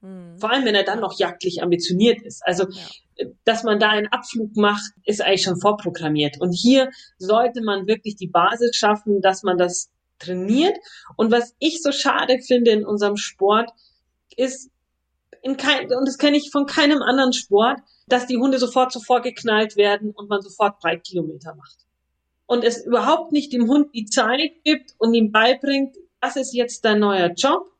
[0.00, 0.38] Mhm.
[0.38, 2.42] Vor allem, wenn er dann noch jagdlich ambitioniert ist.
[2.46, 3.26] Also, ja.
[3.44, 6.40] dass man da einen Abflug macht, ist eigentlich schon vorprogrammiert.
[6.40, 10.76] Und hier sollte man wirklich die Basis schaffen, dass man das trainiert.
[11.16, 13.70] Und was ich so schade finde in unserem Sport,
[14.36, 14.70] ist,
[15.42, 19.24] in kein, und das kenne ich von keinem anderen Sport, dass die Hunde sofort sofort
[19.24, 21.85] geknallt werden und man sofort drei Kilometer macht.
[22.46, 26.84] Und es überhaupt nicht dem Hund die Zeit gibt und ihm beibringt, das ist jetzt
[26.84, 27.76] dein neuer Job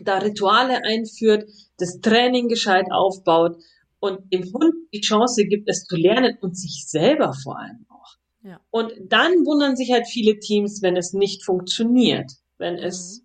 [0.00, 3.62] da Rituale einführt, das Training gescheit aufbaut
[4.00, 8.16] und dem Hund die Chance gibt, es zu lernen und sich selber vor allem auch.
[8.42, 8.60] Ja.
[8.70, 13.24] Und dann wundern sich halt viele Teams, wenn es nicht funktioniert, wenn es mhm.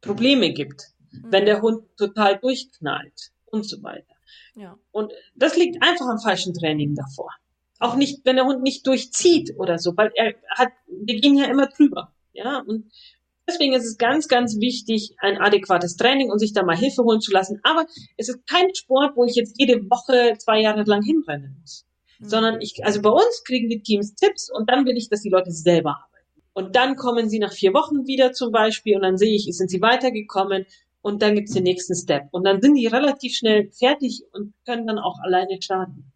[0.00, 1.26] Probleme gibt, mhm.
[1.30, 4.14] wenn der Hund total durchknallt und so weiter.
[4.54, 4.78] Ja.
[4.90, 7.30] Und das liegt einfach am falschen Training davor.
[7.82, 11.46] Auch nicht, wenn der Hund nicht durchzieht oder so, weil er hat, wir gehen ja
[11.46, 12.12] immer drüber.
[12.32, 12.92] Ja, und
[13.48, 17.20] Deswegen ist es ganz, ganz wichtig, ein adäquates Training und sich da mal Hilfe holen
[17.20, 17.58] zu lassen.
[17.64, 21.84] Aber es ist kein Sport, wo ich jetzt jede Woche zwei Jahre lang hinrennen muss.
[22.20, 22.28] Mhm.
[22.28, 25.28] Sondern ich, also bei uns kriegen die Teams Tipps und dann will ich, dass die
[25.28, 26.12] Leute selber arbeiten.
[26.52, 29.70] Und dann kommen sie nach vier Wochen wieder zum Beispiel und dann sehe ich, sind
[29.70, 30.66] sie weitergekommen
[31.00, 32.28] und dann gibt's den nächsten Step.
[32.30, 36.11] Und dann sind die relativ schnell fertig und können dann auch alleine starten.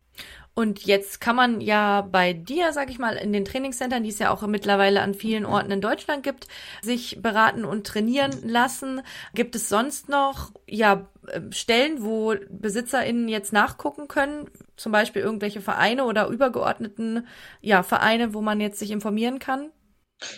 [0.59, 4.19] Und jetzt kann man ja bei dir, sag ich mal, in den Trainingscentern, die es
[4.19, 6.49] ja auch mittlerweile an vielen Orten in Deutschland gibt,
[6.81, 9.03] sich beraten und trainieren lassen.
[9.35, 11.11] Gibt es sonst noch, ja,
[11.51, 14.49] Stellen, wo BesitzerInnen jetzt nachgucken können?
[14.79, 17.27] Zum Beispiel irgendwelche Vereine oder übergeordneten,
[17.61, 19.71] ja, Vereine, wo man jetzt sich informieren kann?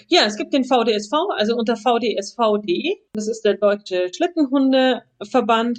[0.09, 2.97] Ja, es gibt den VDSV, also unter vdsv.de.
[3.13, 5.79] Das ist der Deutsche Schlittenhundeverband.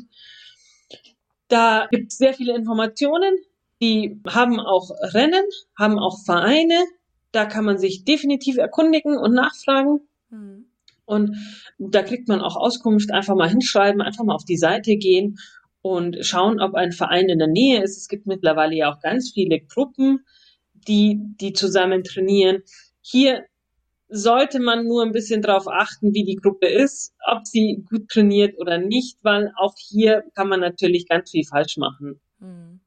[1.50, 3.36] Da gibt es sehr viele Informationen
[3.82, 5.44] die haben auch Rennen,
[5.78, 6.86] haben auch Vereine.
[7.32, 10.02] Da kann man sich definitiv erkundigen und nachfragen.
[10.30, 10.66] Mhm.
[11.06, 11.36] Und
[11.80, 15.40] da kriegt man auch Auskunft, einfach mal hinschreiben, einfach mal auf die Seite gehen
[15.82, 17.98] und schauen, ob ein Verein in der Nähe ist.
[17.98, 20.20] Es gibt mittlerweile ja auch ganz viele Gruppen,
[20.74, 22.62] die, die zusammen trainieren.
[23.02, 23.46] Hier
[24.08, 28.60] sollte man nur ein bisschen darauf achten, wie die Gruppe ist, ob sie gut trainiert
[28.60, 32.20] oder nicht, weil auch hier kann man natürlich ganz viel falsch machen.
[32.40, 32.79] Mhm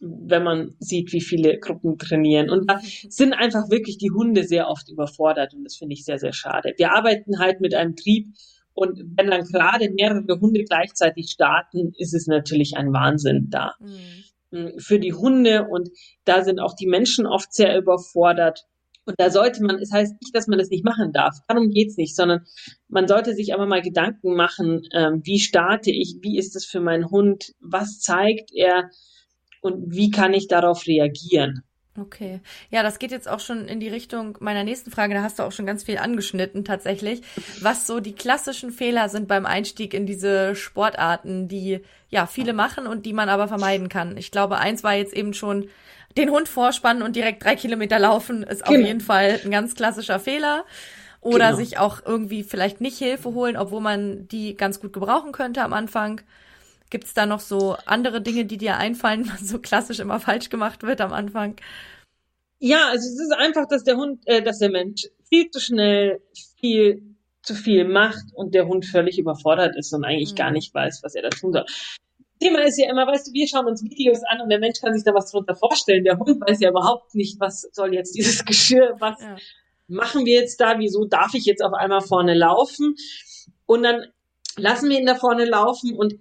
[0.00, 2.50] wenn man sieht, wie viele Gruppen trainieren.
[2.50, 6.18] Und da sind einfach wirklich die Hunde sehr oft überfordert und das finde ich sehr,
[6.18, 6.72] sehr schade.
[6.76, 8.28] Wir arbeiten halt mit einem Trieb
[8.74, 13.72] und wenn dann gerade mehrere Hunde gleichzeitig starten, ist es natürlich ein Wahnsinn da.
[13.80, 14.78] Mhm.
[14.78, 15.88] Für die Hunde und
[16.24, 18.66] da sind auch die Menschen oft sehr überfordert.
[19.06, 21.36] Und da sollte man, es heißt nicht, dass man das nicht machen darf.
[21.48, 22.44] Darum geht's nicht, sondern
[22.88, 26.80] man sollte sich aber mal Gedanken machen, ähm, wie starte ich, wie ist das für
[26.80, 28.90] meinen Hund, was zeigt er,
[29.60, 31.62] und wie kann ich darauf reagieren?
[31.98, 32.40] Okay.
[32.70, 35.14] Ja, das geht jetzt auch schon in die Richtung meiner nächsten Frage.
[35.14, 37.22] Da hast du auch schon ganz viel angeschnitten tatsächlich.
[37.60, 42.86] Was so die klassischen Fehler sind beim Einstieg in diese Sportarten, die ja viele machen
[42.86, 44.16] und die man aber vermeiden kann.
[44.16, 45.68] Ich glaube, eins war jetzt eben schon
[46.16, 48.80] den Hund vorspannen und direkt drei Kilometer laufen, ist genau.
[48.80, 50.64] auf jeden Fall ein ganz klassischer Fehler.
[51.20, 51.56] Oder genau.
[51.56, 55.72] sich auch irgendwie vielleicht nicht Hilfe holen, obwohl man die ganz gut gebrauchen könnte am
[55.72, 56.20] Anfang.
[56.90, 60.48] Gibt es da noch so andere Dinge, die dir einfallen, was so klassisch immer falsch
[60.48, 61.56] gemacht wird am Anfang?
[62.58, 66.20] Ja, also es ist einfach, dass der Hund, äh, dass der Mensch viel zu schnell
[66.60, 70.36] viel zu viel macht und der Hund völlig überfordert ist und eigentlich mhm.
[70.36, 71.64] gar nicht weiß, was er da tun soll.
[72.40, 74.92] Thema ist ja immer, weißt du, wir schauen uns Videos an und der Mensch kann
[74.92, 76.04] sich da was drunter vorstellen.
[76.04, 79.36] Der Hund weiß ja überhaupt nicht, was soll jetzt dieses Geschirr, was ja.
[79.88, 82.96] machen wir jetzt da, wieso darf ich jetzt auf einmal vorne laufen?
[83.64, 84.06] Und dann
[84.56, 86.14] lassen wir ihn da vorne laufen und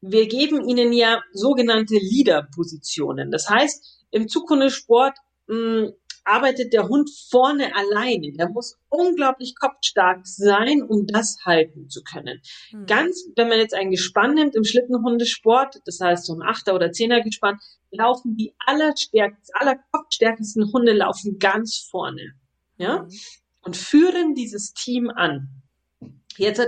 [0.00, 3.30] wir geben ihnen ja sogenannte Leader-Positionen.
[3.30, 5.90] Das heißt, im Zukunftssport mh,
[6.24, 8.32] arbeitet der Hund vorne alleine.
[8.32, 12.40] Der muss unglaublich kopfstark sein, um das halten zu können.
[12.72, 12.86] Mhm.
[12.86, 16.92] Ganz, wenn man jetzt ein Gespann nimmt im Schlittenhundesport, das heißt so ein Achter- oder
[16.92, 17.58] Zehner-Gespann,
[17.90, 22.34] laufen die allerstärksten, aller kopfstärksten Hunde laufen ganz vorne.
[22.78, 23.02] Ja?
[23.02, 23.10] Mhm.
[23.62, 25.48] und führen dieses Team an.
[26.38, 26.66] Jetzt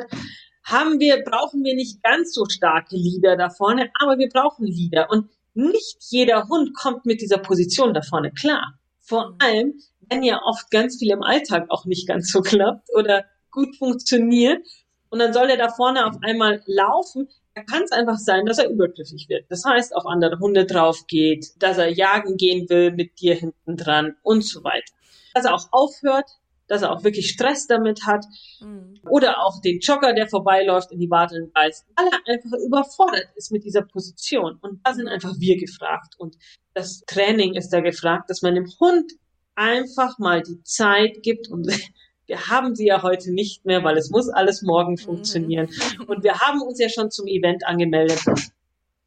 [0.65, 5.11] haben wir, brauchen wir nicht ganz so starke Leader da vorne, aber wir brauchen Leader.
[5.11, 8.79] Und nicht jeder Hund kommt mit dieser Position da vorne klar.
[9.01, 9.75] Vor allem,
[10.09, 14.67] wenn ja oft ganz viel im Alltag auch nicht ganz so klappt oder gut funktioniert.
[15.11, 17.29] Und dann soll er da vorne auf einmal laufen.
[17.55, 19.45] Da kann es einfach sein, dass er übergriffig wird.
[19.51, 23.77] Das heißt, auf andere Hunde drauf geht, dass er jagen gehen will mit dir hinten
[23.77, 24.93] dran und so weiter.
[25.35, 26.31] Dass er auch aufhört,
[26.67, 28.25] dass er auch wirklich Stress damit hat.
[28.61, 28.92] Mhm.
[29.09, 33.51] Oder auch den Jogger, der vorbeiläuft, in die Wadeln beißt, weil er einfach überfordert ist
[33.51, 34.59] mit dieser Position.
[34.61, 36.15] Und da sind einfach wir gefragt.
[36.19, 36.37] Und
[36.75, 39.13] das Training ist da gefragt, dass man dem Hund
[39.55, 41.67] einfach mal die Zeit gibt und
[42.27, 44.99] wir haben sie ja heute nicht mehr, weil es muss alles morgen mhm.
[44.99, 45.69] funktionieren.
[45.99, 46.05] Mhm.
[46.05, 48.25] Und wir haben uns ja schon zum Event angemeldet.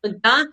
[0.02, 0.44] Und da,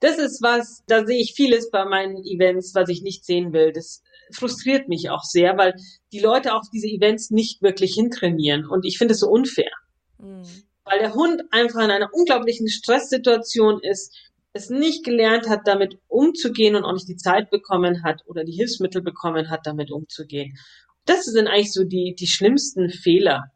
[0.00, 3.72] das ist was, da sehe ich vieles bei meinen Events, was ich nicht sehen will.
[3.72, 4.02] Das
[4.34, 5.74] frustriert mich auch sehr, weil
[6.12, 8.66] die Leute auf diese Events nicht wirklich hintrainieren.
[8.66, 9.70] Und ich finde es so unfair.
[10.18, 10.42] Mhm.
[10.84, 14.14] Weil der Hund einfach in einer unglaublichen Stresssituation ist,
[14.52, 18.52] es nicht gelernt hat, damit umzugehen und auch nicht die Zeit bekommen hat oder die
[18.52, 20.56] Hilfsmittel bekommen hat, damit umzugehen.
[21.06, 23.50] Das sind eigentlich so die, die schlimmsten Fehler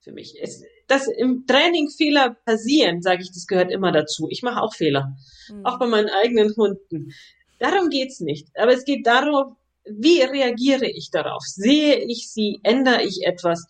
[0.00, 0.34] für mich.
[0.40, 4.28] Es, dass im Training Fehler passieren, sage ich, das gehört immer dazu.
[4.30, 5.16] Ich mache auch Fehler,
[5.48, 5.64] mhm.
[5.64, 7.12] auch bei meinen eigenen Hunden.
[7.58, 8.48] Darum geht's nicht.
[8.56, 11.42] Aber es geht darum, wie reagiere ich darauf?
[11.42, 12.60] Sehe ich sie?
[12.62, 13.66] Ändere ich etwas?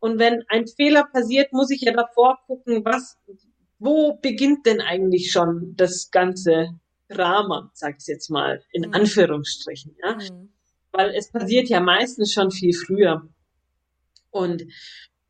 [0.00, 3.16] Und wenn ein Fehler passiert, muss ich ja davor gucken, was,
[3.78, 6.78] wo beginnt denn eigentlich schon das ganze
[7.08, 8.94] Drama, sag ich jetzt mal, in mhm.
[8.94, 10.14] Anführungsstrichen, ja?
[10.14, 10.52] Mhm.
[10.92, 13.28] Weil es passiert ja meistens schon viel früher.
[14.30, 14.64] Und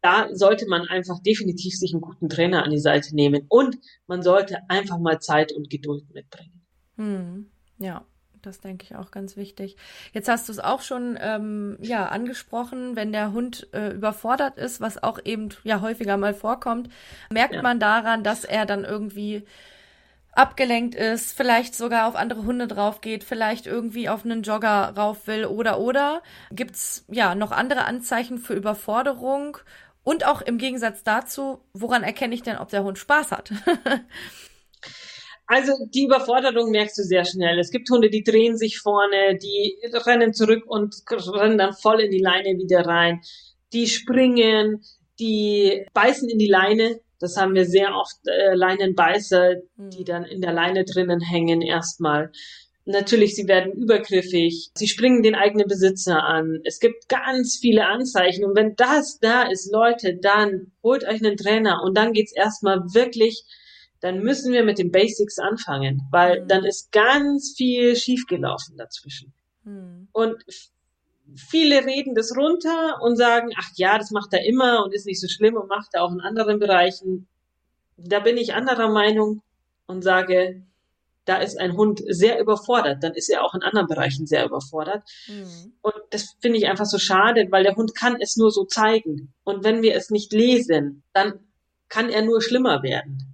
[0.00, 4.22] da sollte man einfach definitiv sich einen guten Trainer an die Seite nehmen und man
[4.22, 6.64] sollte einfach mal Zeit und Geduld mitbringen.
[6.96, 7.50] Mhm.
[7.78, 8.06] Ja,
[8.48, 9.76] das denke ich auch ganz wichtig.
[10.12, 14.80] Jetzt hast du es auch schon ähm, ja angesprochen, wenn der Hund äh, überfordert ist,
[14.80, 16.88] was auch eben ja häufiger mal vorkommt,
[17.30, 17.62] merkt ja.
[17.62, 19.44] man daran, dass er dann irgendwie
[20.32, 25.26] abgelenkt ist, vielleicht sogar auf andere Hunde drauf geht, vielleicht irgendwie auf einen Jogger rauf
[25.26, 29.58] will oder oder gibt's ja noch andere Anzeichen für Überforderung
[30.04, 33.52] und auch im Gegensatz dazu, woran erkenne ich denn, ob der Hund Spaß hat?
[35.48, 37.58] Also die Überforderung merkst du sehr schnell.
[37.58, 42.10] Es gibt Hunde, die drehen sich vorne, die rennen zurück und rennen dann voll in
[42.10, 43.22] die Leine wieder rein.
[43.72, 44.82] Die springen,
[45.18, 47.00] die beißen in die Leine.
[47.18, 50.04] Das haben wir sehr oft äh, Leinenbeißer, die hm.
[50.04, 52.30] dann in der Leine drinnen hängen erstmal.
[52.84, 56.60] Natürlich, sie werden übergriffig, sie springen den eigenen Besitzer an.
[56.64, 58.44] Es gibt ganz viele Anzeichen.
[58.44, 62.80] Und wenn das da ist, Leute, dann holt euch einen Trainer und dann geht's erstmal
[62.92, 63.44] wirklich
[64.00, 66.48] dann müssen wir mit den Basics anfangen, weil mhm.
[66.48, 69.32] dann ist ganz viel schiefgelaufen dazwischen.
[69.64, 70.08] Mhm.
[70.12, 70.36] Und
[71.36, 75.20] viele reden das runter und sagen, ach ja, das macht er immer und ist nicht
[75.20, 77.28] so schlimm und macht er auch in anderen Bereichen.
[77.96, 79.42] Da bin ich anderer Meinung
[79.86, 80.62] und sage,
[81.24, 85.02] da ist ein Hund sehr überfordert, dann ist er auch in anderen Bereichen sehr überfordert.
[85.26, 85.74] Mhm.
[85.82, 89.34] Und das finde ich einfach so schade, weil der Hund kann es nur so zeigen.
[89.44, 91.40] Und wenn wir es nicht lesen, dann
[91.88, 93.27] kann er nur schlimmer werden.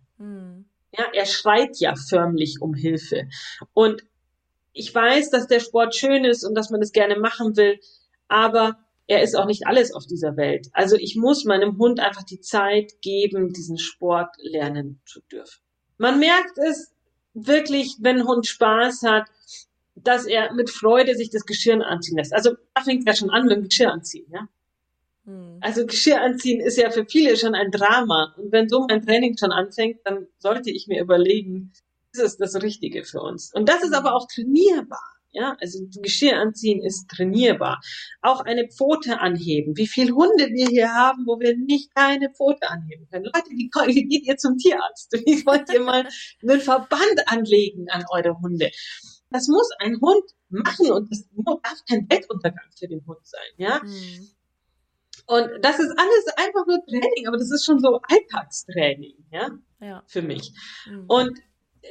[0.96, 3.28] Ja, er schreit ja förmlich um Hilfe.
[3.72, 4.04] Und
[4.72, 7.78] ich weiß, dass der Sport schön ist und dass man das gerne machen will,
[8.28, 10.68] aber er ist auch nicht alles auf dieser Welt.
[10.72, 15.60] Also ich muss meinem Hund einfach die Zeit geben, diesen Sport lernen zu dürfen.
[15.98, 16.92] Man merkt es
[17.34, 19.28] wirklich, wenn ein Hund Spaß hat,
[19.94, 22.32] dass er mit Freude sich das Geschirr anziehen lässt.
[22.32, 24.48] Also da fängt ja schon an mit dem Geschirr anziehen, ja.
[25.24, 25.58] Hm.
[25.60, 28.34] Also Geschirr anziehen ist ja für viele schon ein Drama.
[28.36, 31.72] Und wenn so mein Training schon anfängt, dann sollte ich mir überlegen,
[32.12, 33.52] ist es das Richtige für uns?
[33.54, 35.02] Und das ist aber auch trainierbar.
[35.34, 37.80] Ja, also Geschirr anziehen ist trainierbar.
[38.22, 39.76] Auch eine Pfote anheben.
[39.76, 43.24] Wie viele Hunde wir hier haben, wo wir nicht keine Pfote anheben können.
[43.24, 45.12] Leute, wie, wie geht ihr zum Tierarzt?
[45.12, 46.06] Wie wollt ihr mal
[46.40, 48.70] einen Verband anlegen an eure Hunde?
[49.30, 53.40] Das muss ein Hund machen und das darf kein Weltuntergang für den Hund sein.
[53.56, 54.28] Ja, mhm.
[55.26, 60.02] Und das ist alles einfach nur Training, aber das ist schon so Alltagstraining, ja, ja.
[60.06, 60.52] für mich.
[60.86, 61.04] Mhm.
[61.06, 61.38] Und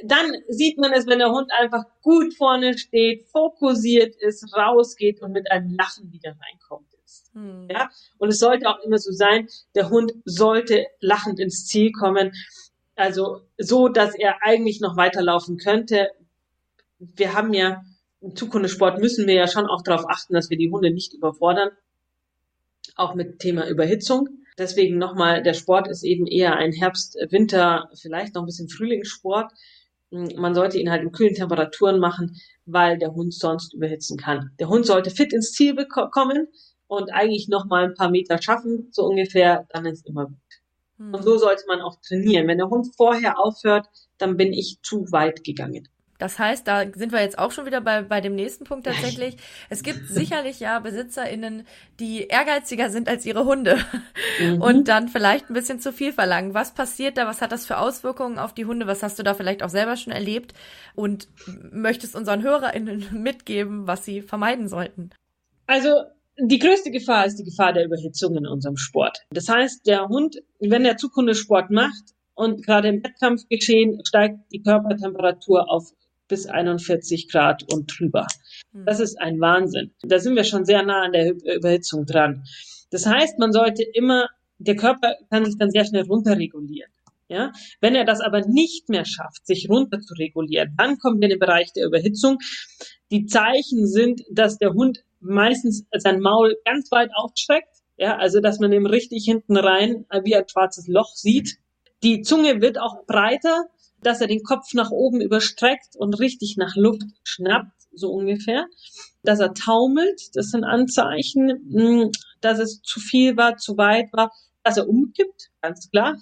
[0.02, 5.32] dann sieht man es, wenn der Hund einfach gut vorne steht, fokussiert ist, rausgeht und
[5.32, 6.92] mit einem Lachen wieder reinkommt.
[7.04, 7.34] Ist.
[7.34, 7.68] Mhm.
[7.70, 12.32] Ja, und es sollte auch immer so sein, der Hund sollte lachend ins Ziel kommen.
[12.96, 16.10] Also so, dass er eigentlich noch weiterlaufen könnte.
[16.98, 17.82] Wir haben ja
[18.20, 21.70] im Zukunftssport müssen wir ja schon auch darauf achten, dass wir die Hunde nicht überfordern
[22.94, 24.28] auch mit Thema Überhitzung.
[24.56, 29.52] Deswegen nochmal, der Sport ist eben eher ein Herbst, Winter, vielleicht noch ein bisschen Frühlingssport.
[30.10, 34.52] Man sollte ihn halt in kühlen Temperaturen machen, weil der Hund sonst überhitzen kann.
[34.60, 35.74] Der Hund sollte fit ins Ziel
[36.12, 36.48] kommen
[36.86, 40.36] und eigentlich noch mal ein paar Meter schaffen, so ungefähr, dann ist immer gut.
[40.98, 42.46] Und so sollte man auch trainieren.
[42.46, 45.88] Wenn der Hund vorher aufhört, dann bin ich zu weit gegangen.
[46.18, 49.36] Das heißt, da sind wir jetzt auch schon wieder bei, bei dem nächsten Punkt tatsächlich.
[49.68, 51.66] Es gibt sicherlich ja BesitzerInnen,
[51.98, 53.78] die ehrgeiziger sind als ihre Hunde
[54.40, 54.62] mhm.
[54.62, 56.54] und dann vielleicht ein bisschen zu viel verlangen.
[56.54, 57.26] Was passiert da?
[57.26, 58.86] Was hat das für Auswirkungen auf die Hunde?
[58.86, 60.54] Was hast du da vielleicht auch selber schon erlebt?
[60.94, 61.28] Und
[61.72, 65.10] möchtest unseren HörerInnen mitgeben, was sie vermeiden sollten?
[65.66, 65.90] Also,
[66.38, 69.18] die größte Gefahr ist die Gefahr der Überhitzung in unserem Sport.
[69.30, 75.70] Das heißt, der Hund, wenn er Zukunftssport macht und gerade im Wettkampfgeschehen steigt die Körpertemperatur
[75.70, 75.92] auf
[76.34, 78.26] bis 41 Grad und drüber.
[78.72, 78.86] Hm.
[78.86, 79.92] Das ist ein Wahnsinn.
[80.02, 82.42] Da sind wir schon sehr nah an der Überhitzung dran.
[82.90, 84.26] Das heißt, man sollte immer,
[84.58, 86.90] der Körper kann sich dann sehr schnell runterregulieren.
[87.28, 91.26] Ja, wenn er das aber nicht mehr schafft, sich runter zu regulieren, dann kommen wir
[91.26, 92.38] in den Bereich der Überhitzung.
[93.12, 98.58] Die Zeichen sind, dass der Hund meistens sein Maul ganz weit aufstreckt, ja, also dass
[98.58, 101.58] man ihm richtig hinten rein wie ein schwarzes Loch sieht.
[102.02, 103.66] Die Zunge wird auch breiter,
[104.04, 108.66] dass er den Kopf nach oben überstreckt und richtig nach Luft schnappt, so ungefähr.
[109.22, 114.30] Dass er taumelt, das sind Anzeichen, hm, dass es zu viel war, zu weit war,
[114.62, 116.16] dass er umkippt, ganz klar.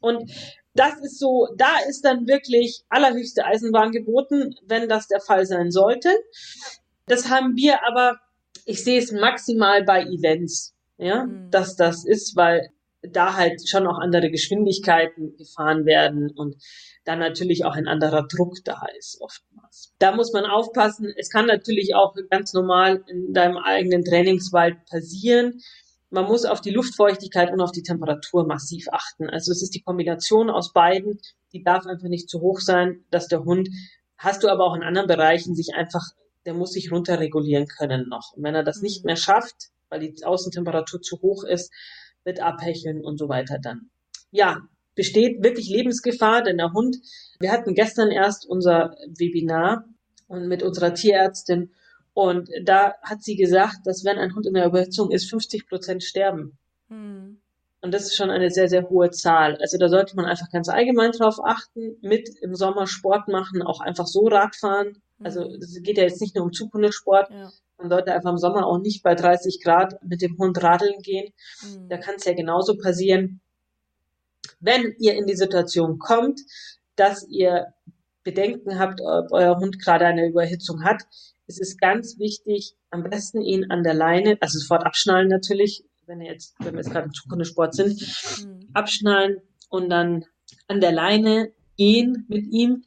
[0.00, 0.30] Und
[0.74, 5.70] das ist so, da ist dann wirklich allerhöchste Eisenbahn geboten, wenn das der Fall sein
[5.70, 6.10] sollte.
[7.06, 8.18] Das haben wir aber,
[8.64, 11.50] ich sehe es maximal bei Events, ja, mhm.
[11.50, 12.70] dass das ist, weil
[13.02, 16.56] da halt schon auch andere Geschwindigkeiten gefahren werden und
[17.04, 19.94] dann natürlich auch ein anderer Druck da ist oftmals.
[19.98, 21.12] Da muss man aufpassen.
[21.16, 25.60] Es kann natürlich auch ganz normal in deinem eigenen Trainingswald passieren.
[26.10, 29.28] Man muss auf die Luftfeuchtigkeit und auf die Temperatur massiv achten.
[29.28, 31.20] Also es ist die Kombination aus beiden.
[31.52, 33.68] Die darf einfach nicht zu hoch sein, dass der Hund,
[34.16, 36.02] hast du aber auch in anderen Bereichen sich einfach,
[36.46, 38.32] der muss sich runterregulieren können noch.
[38.34, 39.08] Und wenn er das nicht mhm.
[39.08, 41.72] mehr schafft, weil die Außentemperatur zu hoch ist,
[42.28, 43.88] mit Abhecheln und so weiter dann.
[44.30, 44.58] Ja,
[44.94, 46.98] besteht wirklich Lebensgefahr, denn der Hund,
[47.40, 49.86] wir hatten gestern erst unser Webinar
[50.26, 51.70] und mit unserer Tierärztin
[52.12, 56.02] und da hat sie gesagt, dass wenn ein Hund in der Überhitzung ist, 50 Prozent
[56.02, 56.58] sterben.
[56.88, 57.40] Hm.
[57.80, 59.56] Und das ist schon eine sehr, sehr hohe Zahl.
[59.60, 63.80] Also da sollte man einfach ganz allgemein drauf achten, mit im Sommer Sport machen, auch
[63.80, 65.00] einfach so Radfahren.
[65.22, 65.60] Also hm.
[65.60, 67.50] es geht ja jetzt nicht nur um Zukunftssport, ja.
[67.78, 71.32] Man sollte einfach im Sommer auch nicht bei 30 Grad mit dem Hund radeln gehen.
[71.62, 71.88] Mhm.
[71.88, 73.40] Da kann es ja genauso passieren,
[74.60, 76.40] wenn ihr in die Situation kommt,
[76.96, 77.72] dass ihr
[78.24, 81.02] Bedenken habt, ob euer Hund gerade eine Überhitzung hat.
[81.46, 86.20] Es ist ganz wichtig, am besten ihn an der Leine, also sofort abschnallen natürlich, wenn
[86.20, 88.00] ihr jetzt, wenn wir jetzt gerade im Zukunftssport sind,
[88.44, 88.68] mhm.
[88.74, 90.24] abschnallen und dann
[90.66, 92.84] an der Leine gehen mit ihm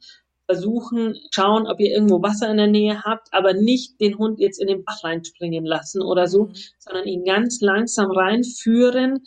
[0.52, 4.60] versuchen, schauen, ob ihr irgendwo Wasser in der Nähe habt, aber nicht den Hund jetzt
[4.60, 6.54] in den Bach reinspringen lassen oder so, mhm.
[6.78, 9.22] sondern ihn ganz langsam reinführen,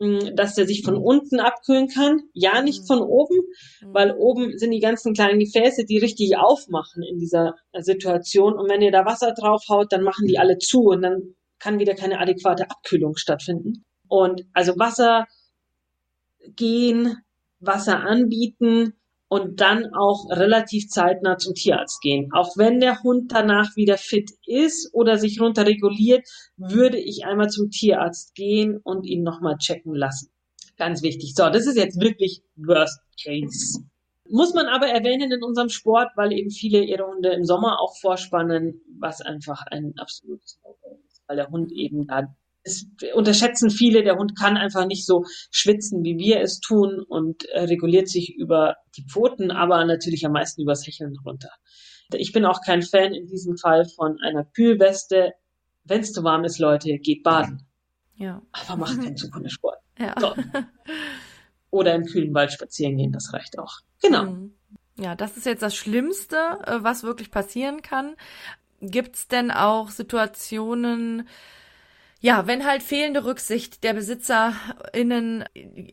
[0.00, 2.22] mm, dass er sich von unten abkühlen kann.
[2.32, 2.86] Ja, nicht mhm.
[2.86, 3.36] von oben,
[3.82, 3.94] mhm.
[3.94, 8.54] weil oben sind die ganzen kleinen Gefäße, die richtig aufmachen in dieser Situation.
[8.54, 11.94] Und wenn ihr da Wasser draufhaut, dann machen die alle zu und dann kann wieder
[11.94, 13.84] keine adäquate Abkühlung stattfinden.
[14.08, 15.26] Und also Wasser
[16.56, 17.16] gehen,
[17.60, 18.94] Wasser anbieten,
[19.28, 22.30] und dann auch relativ zeitnah zum Tierarzt gehen.
[22.32, 27.70] Auch wenn der Hund danach wieder fit ist oder sich runterreguliert, würde ich einmal zum
[27.70, 30.30] Tierarzt gehen und ihn nochmal checken lassen.
[30.76, 31.34] Ganz wichtig.
[31.34, 33.80] So, das ist jetzt wirklich Worst Case.
[34.28, 37.96] Muss man aber erwähnen in unserem Sport, weil eben viele ihre Hunde im Sommer auch
[38.00, 40.58] vorspannen, was einfach ein absolutes
[41.08, 45.24] ist, weil der Hund eben da es unterschätzen viele, der Hund kann einfach nicht so
[45.50, 50.32] schwitzen, wie wir es tun und äh, reguliert sich über die Pfoten, aber natürlich am
[50.32, 51.50] meisten übers Hecheln runter.
[52.12, 55.32] Ich bin auch kein Fan in diesem Fall von einer Kühlweste.
[55.84, 57.66] Wenn es zu warm ist, Leute, geht baden.
[58.16, 58.42] Ja.
[58.52, 59.78] Aber macht keinen Zukunftssport.
[59.98, 60.14] Ja.
[60.18, 60.34] So.
[61.70, 63.78] Oder im kühlen Wald spazieren gehen, das reicht auch.
[64.00, 64.24] Genau.
[64.24, 64.54] Mhm.
[64.96, 66.36] Ja, das ist jetzt das Schlimmste,
[66.66, 68.14] äh, was wirklich passieren kann.
[68.80, 71.28] Gibt es denn auch Situationen,
[72.24, 75.44] ja, wenn halt fehlende Rücksicht der BesitzerInnen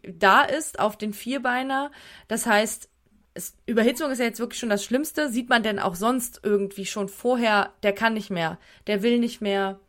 [0.08, 1.92] da ist auf den Vierbeiner,
[2.30, 2.88] das heißt,
[3.34, 5.30] es, Überhitzung ist ja jetzt wirklich schon das Schlimmste.
[5.30, 9.42] Sieht man denn auch sonst irgendwie schon vorher, der kann nicht mehr, der will nicht
[9.42, 9.82] mehr,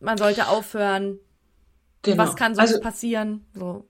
[0.00, 1.18] man sollte aufhören.
[2.00, 2.22] Genau.
[2.22, 3.44] Was kann sonst also, passieren?
[3.52, 3.84] So.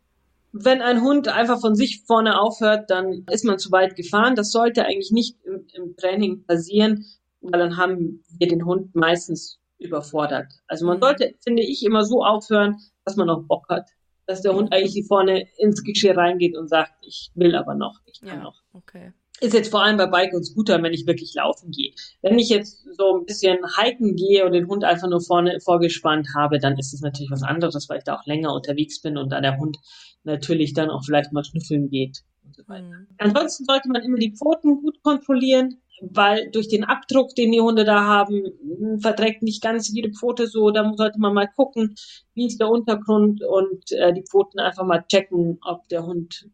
[0.51, 4.35] Wenn ein Hund einfach von sich vorne aufhört, dann ist man zu weit gefahren.
[4.35, 7.07] Das sollte eigentlich nicht im, im Training passieren,
[7.43, 10.53] weil dann haben wir den Hund meistens überfordert.
[10.67, 11.03] Also man mhm.
[11.03, 13.89] sollte, finde ich, immer so aufhören, dass man noch Bock hat.
[14.27, 18.21] Dass der Hund eigentlich vorne ins Geschirr reingeht und sagt, ich will aber noch, ich
[18.21, 18.61] kann ja, noch.
[18.73, 19.13] Okay.
[19.41, 21.93] ist jetzt vor allem bei Bike und Scooter, wenn ich wirklich laufen gehe.
[22.23, 26.27] Wenn ich jetzt so ein bisschen hiken gehe und den Hund einfach nur vorne vorgespannt
[26.35, 29.31] habe, dann ist es natürlich was anderes, weil ich da auch länger unterwegs bin und
[29.31, 29.77] da der Hund
[30.25, 32.25] natürlich dann auch vielleicht mal schnüffeln geht.
[32.57, 33.07] So mhm.
[33.19, 37.85] Ansonsten sollte man immer die Pfoten gut kontrollieren, weil durch den Abdruck, den die Hunde
[37.85, 40.71] da haben, verträgt nicht ganz jede Pfote so.
[40.71, 41.95] Da sollte man mal gucken,
[42.35, 46.49] wie ist der Untergrund und äh, die Pfoten einfach mal checken, ob der Hund,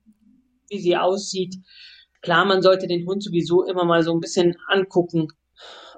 [0.69, 1.57] wie sie aussieht
[2.23, 5.27] Klar, man sollte den Hund sowieso immer mal so ein bisschen angucken,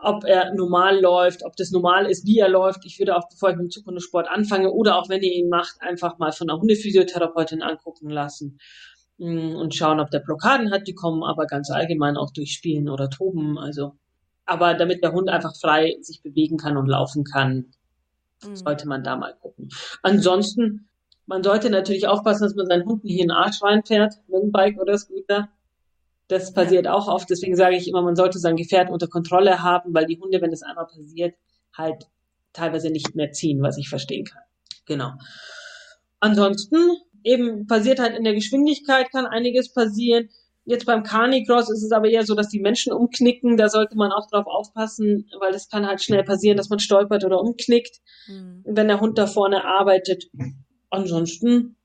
[0.01, 2.87] ob er normal läuft, ob das normal ist, wie er läuft.
[2.87, 5.77] Ich würde auch, bevor ich mit dem Zukunftssport anfange oder auch wenn ihr ihn macht,
[5.81, 8.59] einfach mal von einer Hundephysiotherapeutin angucken lassen
[9.19, 10.87] und schauen, ob der Blockaden hat.
[10.87, 13.59] Die kommen aber ganz allgemein auch durch Spielen oder Toben.
[13.59, 13.95] Also,
[14.45, 17.67] aber damit der Hund einfach frei sich bewegen kann und laufen kann,
[18.45, 18.57] mhm.
[18.57, 19.69] sollte man da mal gucken.
[20.03, 20.89] Ansonsten,
[21.27, 24.53] man sollte natürlich aufpassen, dass man seinen Hund nicht in den Arsch reinfährt, mit dem
[24.53, 25.49] Bike oder Scooter.
[26.29, 27.29] Das passiert auch oft.
[27.31, 30.51] Deswegen sage ich immer, man sollte sein Gefährt unter Kontrolle haben, weil die Hunde, wenn
[30.51, 31.35] das einmal passiert,
[31.77, 32.07] halt
[32.53, 34.43] teilweise nicht mehr ziehen, was ich verstehen kann.
[34.87, 35.13] Genau.
[36.21, 36.79] Ansonsten
[37.25, 40.29] eben passiert halt in der Geschwindigkeit kann einiges passieren.
[40.67, 43.57] Jetzt beim Carnicross ist es aber eher so, dass die Menschen umknicken.
[43.57, 47.25] Da sollte man auch drauf aufpassen, weil das kann halt schnell passieren, dass man stolpert
[47.25, 48.63] oder umknickt, mhm.
[48.65, 50.31] wenn der Hund da vorne arbeitet.
[50.89, 51.77] Ansonsten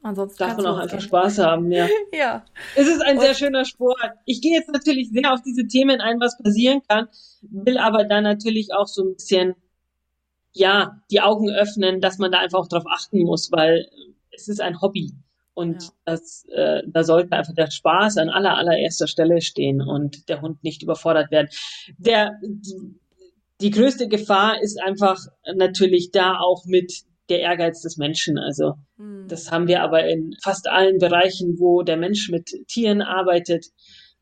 [0.00, 1.88] Ansonsten darf man auch einfach Spaß haben, ja.
[2.12, 2.44] ja.
[2.76, 4.12] Es ist ein und sehr schöner Sport.
[4.26, 7.08] Ich gehe jetzt natürlich sehr auf diese Themen ein, was passieren kann,
[7.42, 9.54] will aber dann natürlich auch so ein bisschen,
[10.52, 13.88] ja, die Augen öffnen, dass man da einfach auch drauf achten muss, weil
[14.38, 15.12] es ist ein Hobby.
[15.54, 15.88] Und ja.
[16.04, 20.62] das, äh, da sollte einfach der Spaß an aller, allererster Stelle stehen und der Hund
[20.62, 21.48] nicht überfordert werden.
[21.98, 22.94] Der, die,
[23.60, 25.18] die größte Gefahr ist einfach
[25.56, 28.38] natürlich da auch mit der Ehrgeiz des Menschen.
[28.38, 29.26] Also mhm.
[29.28, 33.66] das haben wir aber in fast allen Bereichen, wo der Mensch mit Tieren arbeitet,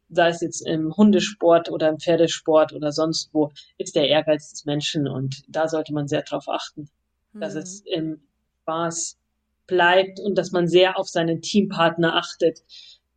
[0.09, 4.65] sei es jetzt im Hundesport oder im Pferdesport oder sonst wo, ist der Ehrgeiz des
[4.65, 6.89] Menschen und da sollte man sehr darauf achten,
[7.33, 7.41] mhm.
[7.41, 8.23] dass es im
[8.63, 9.19] Spaß
[9.67, 12.61] bleibt und dass man sehr auf seinen Teampartner achtet.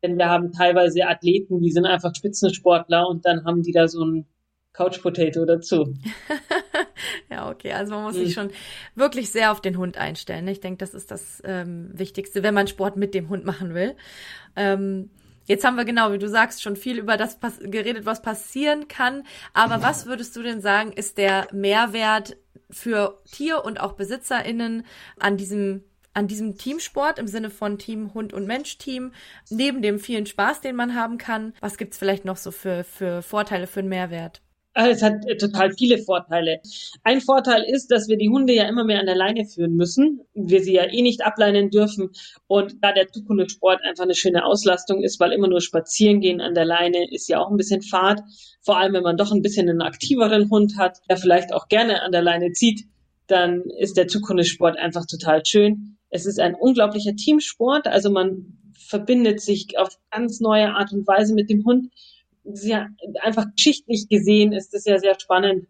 [0.03, 4.03] Denn wir haben teilweise Athleten, die sind einfach Spitzensportler und dann haben die da so
[4.03, 4.25] ein
[4.71, 5.93] Couch Potato dazu.
[7.29, 7.73] ja, okay.
[7.73, 8.25] Also man muss mhm.
[8.25, 8.49] sich schon
[8.95, 10.47] wirklich sehr auf den Hund einstellen.
[10.47, 13.95] Ich denke, das ist das ähm, Wichtigste, wenn man Sport mit dem Hund machen will.
[14.55, 15.09] Ähm,
[15.49, 19.23] Jetzt haben wir genau, wie du sagst, schon viel über das geredet, was passieren kann.
[19.51, 22.37] Aber was würdest du denn sagen, ist der Mehrwert
[22.69, 24.85] für Tier- und auch BesitzerInnen
[25.17, 25.83] an diesem
[26.13, 29.11] an diesem Teamsport im Sinne von Team Hund und Mensch Team,
[29.49, 33.21] neben dem vielen Spaß, den man haben kann, was gibt's vielleicht noch so für, für
[33.21, 34.41] Vorteile, für einen Mehrwert?
[34.75, 36.61] Ah, es hat äh, total viele Vorteile.
[37.03, 40.21] Ein Vorteil ist, dass wir die Hunde ja immer mehr an der Leine führen müssen.
[40.35, 42.11] Wir sie ja eh nicht ableinen dürfen.
[42.47, 46.53] Und da der Zukunftssport einfach eine schöne Auslastung ist, weil immer nur spazieren gehen an
[46.53, 48.21] der Leine ist ja auch ein bisschen Fahrt.
[48.61, 52.03] Vor allem, wenn man doch ein bisschen einen aktiveren Hund hat, der vielleicht auch gerne
[52.03, 52.85] an der Leine zieht,
[53.25, 55.97] dann ist der Zukunftssport einfach total schön.
[56.09, 57.87] Es ist ein unglaublicher Teamsport.
[57.87, 61.91] Also man verbindet sich auf ganz neue Art und Weise mit dem Hund
[62.43, 62.89] sehr,
[63.21, 65.67] einfach geschichtlich gesehen ist es ja sehr spannend,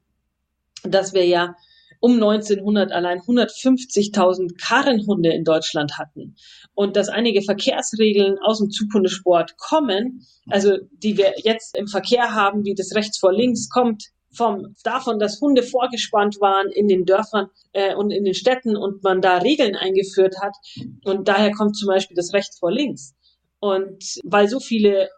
[0.83, 1.55] dass wir ja
[1.99, 6.35] um 1900 allein 150.000 Karrenhunde in Deutschland hatten
[6.73, 12.63] und dass einige Verkehrsregeln aus dem Zukunftssport kommen, also die wir jetzt im Verkehr haben,
[12.63, 17.47] wie das rechts vor links kommt, vom davon, dass Hunde vorgespannt waren in den Dörfern
[17.73, 20.55] äh, und in den Städten und man da Regeln eingeführt hat
[21.03, 23.15] und daher kommt zum Beispiel das rechts vor links.
[23.59, 25.09] Und weil so viele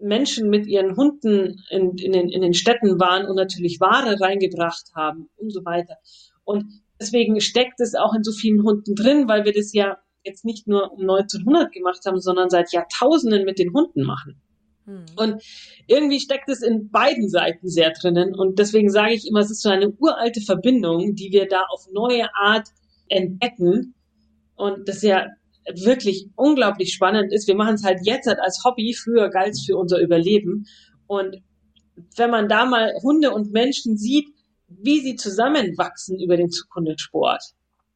[0.00, 4.92] Menschen mit ihren Hunden in, in, den, in den Städten waren und natürlich Ware reingebracht
[4.94, 5.96] haben und so weiter.
[6.44, 6.66] Und
[7.00, 10.66] deswegen steckt es auch in so vielen Hunden drin, weil wir das ja jetzt nicht
[10.66, 14.40] nur um 1900 gemacht haben, sondern seit Jahrtausenden mit den Hunden machen.
[14.86, 15.04] Hm.
[15.16, 15.42] Und
[15.86, 18.34] irgendwie steckt es in beiden Seiten sehr drinnen.
[18.34, 21.86] Und deswegen sage ich immer, es ist so eine uralte Verbindung, die wir da auf
[21.92, 22.68] neue Art
[23.08, 23.94] entdecken.
[24.56, 25.26] Und das ja
[25.72, 27.48] wirklich unglaublich spannend ist.
[27.48, 30.66] Wir machen es halt jetzt halt als Hobby, früher galt es für unser Überleben.
[31.06, 31.36] Und
[32.16, 34.26] wenn man da mal Hunde und Menschen sieht,
[34.68, 37.42] wie sie zusammenwachsen über den Zukunftssport,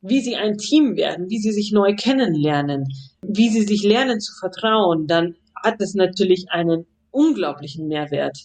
[0.01, 2.84] wie sie ein Team werden, wie sie sich neu kennenlernen,
[3.22, 8.38] wie sie sich lernen zu vertrauen, dann hat es natürlich einen unglaublichen Mehrwert,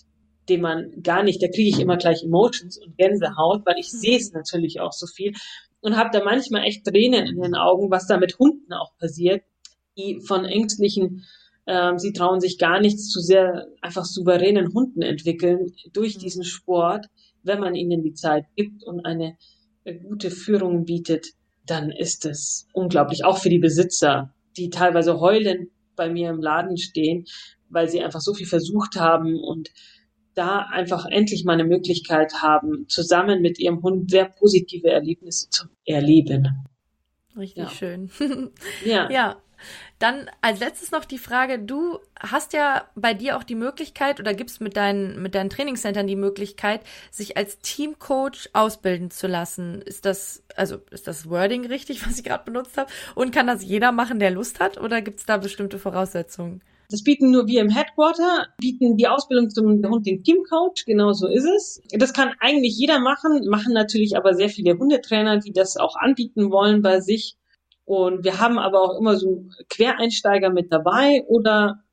[0.50, 4.18] den man gar nicht, da kriege ich immer gleich Emotions und Gänsehaut, weil ich sehe
[4.18, 5.34] es natürlich auch so viel
[5.84, 9.44] und habe da manchmal echt Tränen in den Augen, was da mit Hunden auch passiert,
[9.98, 11.26] die von ängstlichen,
[11.68, 17.08] ähm, sie trauen sich gar nichts zu sehr einfach souveränen Hunden entwickeln durch diesen Sport.
[17.44, 19.38] Wenn man ihnen die Zeit gibt und eine
[19.84, 21.28] äh, gute Führung bietet,
[21.66, 26.78] dann ist es unglaublich, auch für die Besitzer, die teilweise heulend bei mir im Laden
[26.78, 27.26] stehen,
[27.70, 29.72] weil sie einfach so viel versucht haben und
[30.36, 35.68] da einfach endlich mal eine Möglichkeit haben, zusammen mit ihrem Hund sehr positive Erlebnisse zu
[35.86, 36.66] erleben.
[37.38, 37.70] Richtig ja.
[37.70, 38.10] schön.
[38.86, 39.12] ja.
[39.12, 39.42] Ja.
[40.00, 44.34] Dann als letztes noch die Frage, du hast ja bei dir auch die Möglichkeit oder
[44.34, 49.82] gibst mit deinen, mit deinen Trainingscentern die Möglichkeit, sich als Teamcoach ausbilden zu lassen.
[49.82, 52.92] Ist das, also ist das Wording richtig, was ich gerade benutzt habe?
[53.16, 54.80] Und kann das jeder machen, der Lust hat?
[54.80, 56.62] Oder gibt es da bestimmte Voraussetzungen?
[56.90, 61.28] Das bieten nur wir im Headquarter, bieten die Ausbildung zum Hund den Teamcoach, genau so
[61.28, 61.82] ist es.
[61.92, 66.52] Das kann eigentlich jeder machen, machen natürlich aber sehr viele Hundetrainer, die das auch anbieten
[66.52, 67.36] wollen bei sich.
[67.86, 71.84] Und wir haben aber auch immer so Quereinsteiger mit dabei oder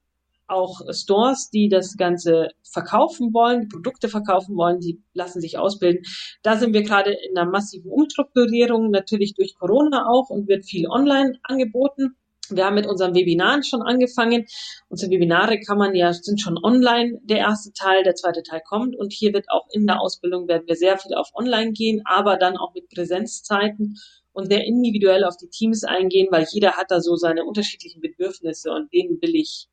[0.50, 6.02] auch Stores, die das Ganze verkaufen wollen, Produkte verkaufen wollen, die lassen sich ausbilden.
[6.42, 10.88] Da sind wir gerade in einer massiven Umstrukturierung, natürlich durch Corona auch und wird viel
[10.88, 12.16] online angeboten.
[12.52, 14.44] Wir haben mit unseren Webinaren schon angefangen.
[14.88, 17.20] Unsere Webinare kann man ja, sind schon online.
[17.22, 18.96] Der erste Teil, der zweite Teil kommt.
[18.96, 22.36] Und hier wird auch in der Ausbildung werden wir sehr viel auf online gehen, aber
[22.36, 23.96] dann auch mit Präsenzzeiten
[24.32, 28.70] und sehr individuell auf die Teams eingehen, weil jeder hat da so seine unterschiedlichen Bedürfnisse
[28.70, 29.68] und denen will ich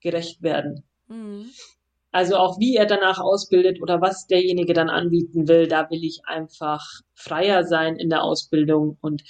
[0.00, 0.84] gerecht werden.
[1.08, 1.50] Mhm.
[2.10, 6.20] Also auch wie er danach ausbildet oder was derjenige dann anbieten will, da will ich
[6.26, 9.24] einfach freier sein in der Ausbildung und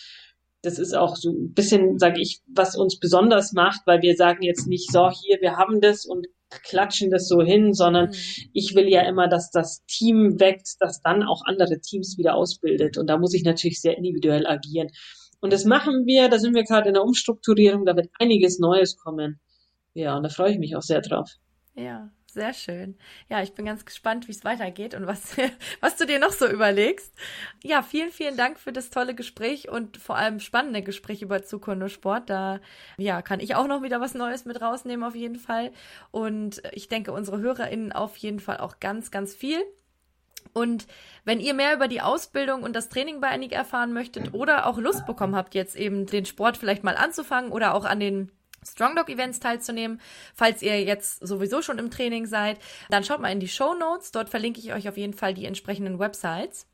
[0.61, 4.43] das ist auch so ein bisschen, sage ich, was uns besonders macht, weil wir sagen
[4.43, 6.27] jetzt nicht so, hier, wir haben das und
[6.63, 8.15] klatschen das so hin, sondern mhm.
[8.53, 12.99] ich will ja immer, dass das Team wächst, das dann auch andere Teams wieder ausbildet.
[12.99, 14.89] Und da muss ich natürlich sehr individuell agieren.
[15.41, 18.97] Und das machen wir, da sind wir gerade in der Umstrukturierung, da wird einiges Neues
[18.97, 19.41] kommen.
[19.93, 21.31] Ja, und da freue ich mich auch sehr drauf.
[21.77, 22.97] Ja, sehr schön.
[23.29, 25.37] Ja, ich bin ganz gespannt, wie es weitergeht und was,
[25.81, 27.15] was du dir noch so überlegst.
[27.63, 31.43] Ja, vielen, vielen Dank für das tolle Gespräch und vor allem spannende Gespräch über
[31.89, 32.29] Sport.
[32.29, 32.61] Da,
[32.99, 35.73] ja, kann ich auch noch wieder was Neues mit rausnehmen auf jeden Fall.
[36.11, 39.63] Und ich denke, unsere HörerInnen auf jeden Fall auch ganz, ganz viel.
[40.53, 40.87] Und
[41.25, 44.79] wenn ihr mehr über die Ausbildung und das Training bei Annik erfahren möchtet oder auch
[44.79, 48.31] Lust bekommen habt, jetzt eben den Sport vielleicht mal anzufangen oder auch an den
[48.65, 50.01] Strong Dog Events teilzunehmen.
[50.35, 52.59] Falls ihr jetzt sowieso schon im Training seid,
[52.91, 54.13] dann schaut mal in die Show Notes.
[54.13, 56.67] Dort verlinke ich euch auf jeden Fall die entsprechenden Websites.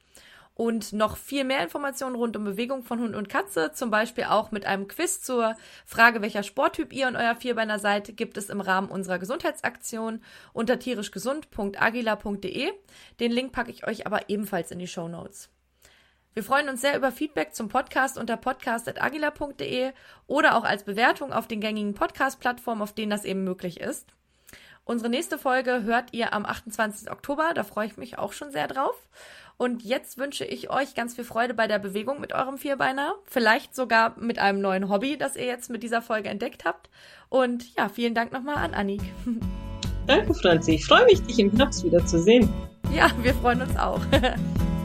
[0.54, 4.50] Und noch viel mehr Informationen rund um Bewegung von Hund und Katze, zum Beispiel auch
[4.50, 8.60] mit einem Quiz zur Frage, welcher Sporttyp ihr und euer Vierbeiner seid, gibt es im
[8.60, 10.22] Rahmen unserer Gesundheitsaktion
[10.52, 12.72] unter tierischgesund.agila.de.
[13.20, 15.48] Den Link packe ich euch aber ebenfalls in die Show Notes.
[16.32, 19.90] Wir freuen uns sehr über Feedback zum Podcast unter podcast.agila.de
[20.28, 24.06] oder auch als Bewertung auf den gängigen Podcast-Plattformen, auf denen das eben möglich ist.
[24.84, 27.10] Unsere nächste Folge hört ihr am 28.
[27.10, 29.08] Oktober, da freue ich mich auch schon sehr drauf.
[29.56, 33.74] Und jetzt wünsche ich euch ganz viel Freude bei der Bewegung mit eurem Vierbeiner, vielleicht
[33.74, 36.90] sogar mit einem neuen Hobby, das ihr jetzt mit dieser Folge entdeckt habt.
[37.28, 39.02] Und ja, vielen Dank nochmal an Annik.
[40.06, 40.74] Danke, Franzi.
[40.74, 42.48] Ich freue mich, dich im Herbst wieder zu sehen.
[42.92, 44.00] Ja, wir freuen uns auch.